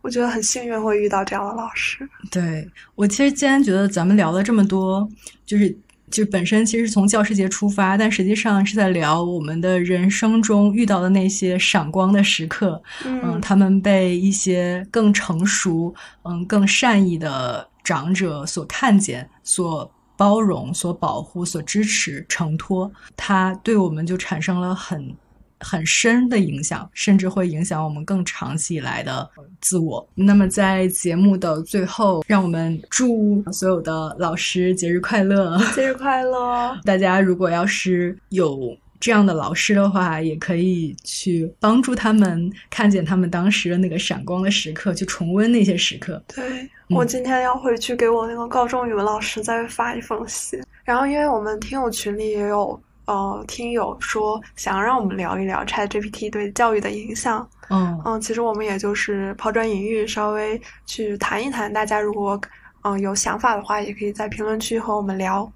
[0.00, 1.98] 我觉得很幸运会遇到这样的老师。
[2.28, 5.08] 对我其实今天觉得咱们聊了这么多，
[5.46, 5.72] 就是
[6.10, 12.82] 就本身其实从教师节出发，但实际上是在聊我们的人生中遇到的那些闪光的时刻。
[13.04, 25.14] 嗯，他们被一些更成熟、嗯更善意的长者所看见、所包容、所保护、所支持、承托，他对我们就产生了很。
[25.62, 29.28] 很深的影响，甚至会影响我们更长期以来的
[29.60, 30.06] 自我。
[30.14, 35.58] 那么，在节目的最后，让我们祝所有的老师节日快乐！
[35.74, 36.78] 节日快乐！
[36.84, 46.22] 大家如果要是有这样的老师的话，也可以去帮助他们看见他们当时的那个闪光的时刻，去重温那些时刻。
[46.34, 52.80] 对我今天要回去给我那个高中语文老师再发一封信，然后因为我们听友群里也有。
[53.06, 57.46] 呃，听友说想要让我们聊一聊 ChatGPT 对教育的影响。
[57.68, 61.72] 嗯嗯，其实我们也就是抛砖引玉，稍微去谈一谈。
[61.72, 62.40] 大家如果
[62.82, 65.50] 嗯有想法的话，也可以在评论区和我们聊。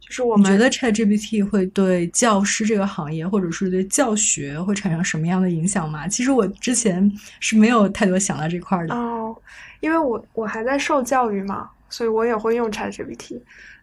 [0.00, 6.06] 就是我们觉得 ChatGPT 会对教师这个行业，或者是对教学会产生什么样的影响吗？
[6.08, 7.10] 其实我之前
[7.40, 8.94] 是没有太多想到这块的。
[8.94, 9.36] 哦，
[9.80, 13.40] 因为我我还在受教育嘛，所以我也会用 ChatGPT。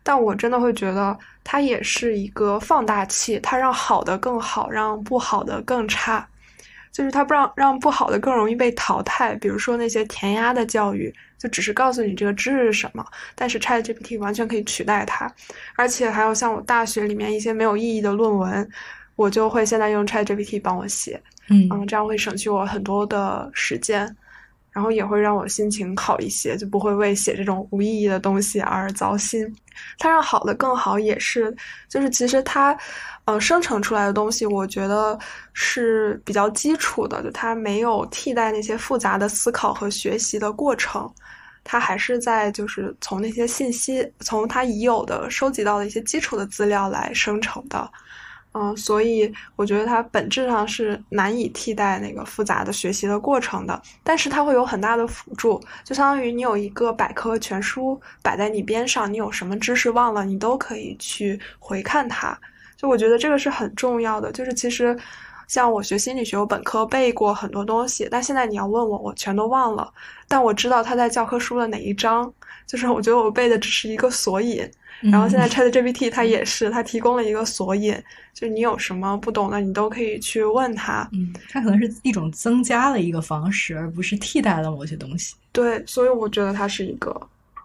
[0.07, 6.23] 但我真的会觉得它也是一个放大器，它让好的更好，让不好的更差，
[6.91, 9.33] 就是它不让让不好的更容易被淘汰。
[9.37, 13.03] 比如说那些填鸭的教育，就只是告诉你这个知识是什么，
[13.33, 15.29] 但是 ChatGPT 完全可以取代它。
[15.75, 18.69] 而且还有像我大学里面一些没有意义的论文，
[19.15, 24.15] 我就会现在用 ChatGPT 帮我写，嗯嗯，这样会省去我很多的时间，
[24.75, 29.47] 然后也会让我心情好一些，就不会为写这种无意义的东西而糟心。
[29.97, 31.55] 它让好的更好，也是
[31.87, 32.77] 就是其实它，
[33.23, 35.17] 呃，生成出来的东西，我觉得
[35.53, 41.09] 是比较基础的，就它没有替代那些复杂的思考和学习的过程。
[41.63, 47.89] 它还是在就是从那些信息，从它已有的收集到的一些基础的资料来生成的，
[48.55, 62.37] 嗯，所以我觉得它本质上是难以替代那个复杂的学习的过程的，但是它会有很大的辅助，就相当于你有一个百科全书摆在你边上，你有什么知识忘了，你都可以去回看它。
[62.77, 64.97] 就我觉得这个是很重要的，就是其实。
[65.47, 69.93] 像我学心理学，我本科背过很多东西，但现在你要问我，我全都忘了。
[70.27, 72.33] 但我知道它在教科书的哪一章，
[72.65, 74.69] 就是我觉得我背的只是一个索引。
[75.01, 77.95] 然后现在 ChatGPT 它也是，它提供了一个索引，
[78.33, 81.07] 就你有什么不懂的，你都可以去问它。
[81.11, 85.35] 嗯，它可能是一种增加了一个方式，而不是替代了某些东西。
[85.51, 87.15] 对，所以我觉得它是一个。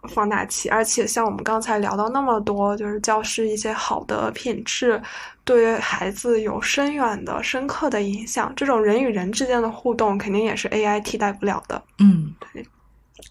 [0.08, 4.98] 放大器，而且像我们刚才聊到那么多，就是教师一些好的品质，
[5.44, 8.50] 对孩子有深远的、深刻的影响。
[8.56, 11.82] 这种人与人之间的互动，肯定也是 AI 替代不了的。
[11.98, 12.64] 嗯，对，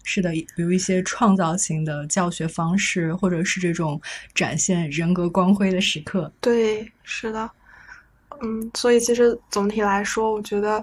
[0.04, 4.00] 是的，比如一些创造性的教学方式，或者是这种
[4.34, 6.32] 展现人格光辉的时刻。
[6.40, 7.50] 对，是的。
[8.42, 10.82] 嗯，所以其实总体来说，我觉得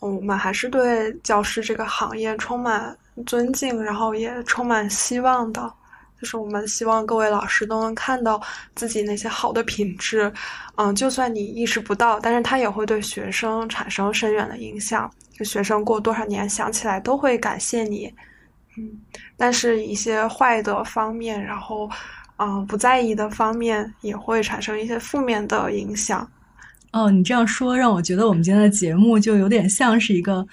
[0.00, 2.96] 我们还是对教师这个行业充满。
[3.26, 5.70] 尊敬，然后也充满希望的，
[6.18, 8.40] 就是我们希望各位老师都能看到
[8.74, 10.32] 自己那些好的品质，
[10.76, 15.12] 嗯，就算你意识不到，但是他也会对学生产生深远的影响。
[15.34, 18.10] 就学生过多少年想起来都会感谢你，
[18.76, 18.90] 嗯，
[19.36, 21.90] 但是一些坏的方面，然后，
[22.38, 26.28] 嗯，不在意的方面也会产生一些负面的影响。
[26.92, 30.46] 哦，你这样说让我觉得我们今天的节目就有点像是一个。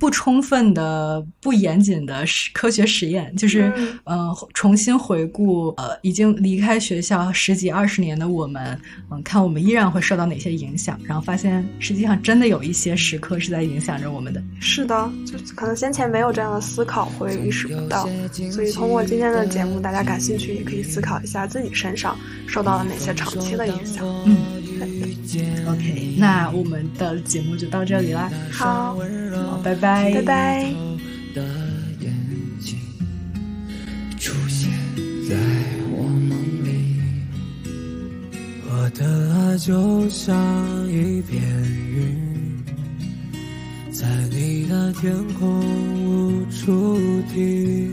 [0.00, 3.72] 不充分的、不严谨的科学实验，就是
[4.04, 8.80] 嗯，重新回顾呃，已经离开学校十几二十年的我们，
[9.10, 14.42] 嗯，看我们依然会受到哪些影响，然后发现实际上真的有一些时刻是在影响着我们的。
[14.58, 18.08] 是的，就可能先前没有这样的思考，会意识不到。
[18.50, 22.16] 所以通过今天的节目，大家感兴趣也可以思考一下自己身上
[22.46, 24.04] 受到了哪些长期的影响。
[24.24, 24.62] 嗯
[25.66, 28.30] ，OK，那我们的节目就到这里啦。
[28.50, 29.74] 好，好，拜。
[29.74, 30.74] 拜拜拜。
[31.34, 31.42] 的
[32.00, 32.14] 眼
[32.60, 32.78] 睛
[34.18, 34.70] 出现
[35.28, 35.36] 在
[35.90, 36.30] 我梦
[36.62, 37.00] 里，
[38.68, 40.32] 我的爱就像
[40.88, 41.42] 一片
[41.90, 42.64] 云，
[43.90, 45.60] 在你的天空
[46.04, 46.96] 无处
[47.34, 47.90] 停，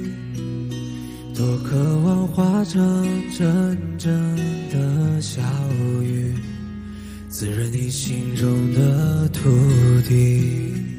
[1.34, 3.06] 多渴望化成
[3.36, 4.36] 阵阵
[4.72, 5.42] 的小
[6.04, 6.36] 雨，
[7.42, 9.50] 滋润你心中的土
[10.08, 10.91] 地。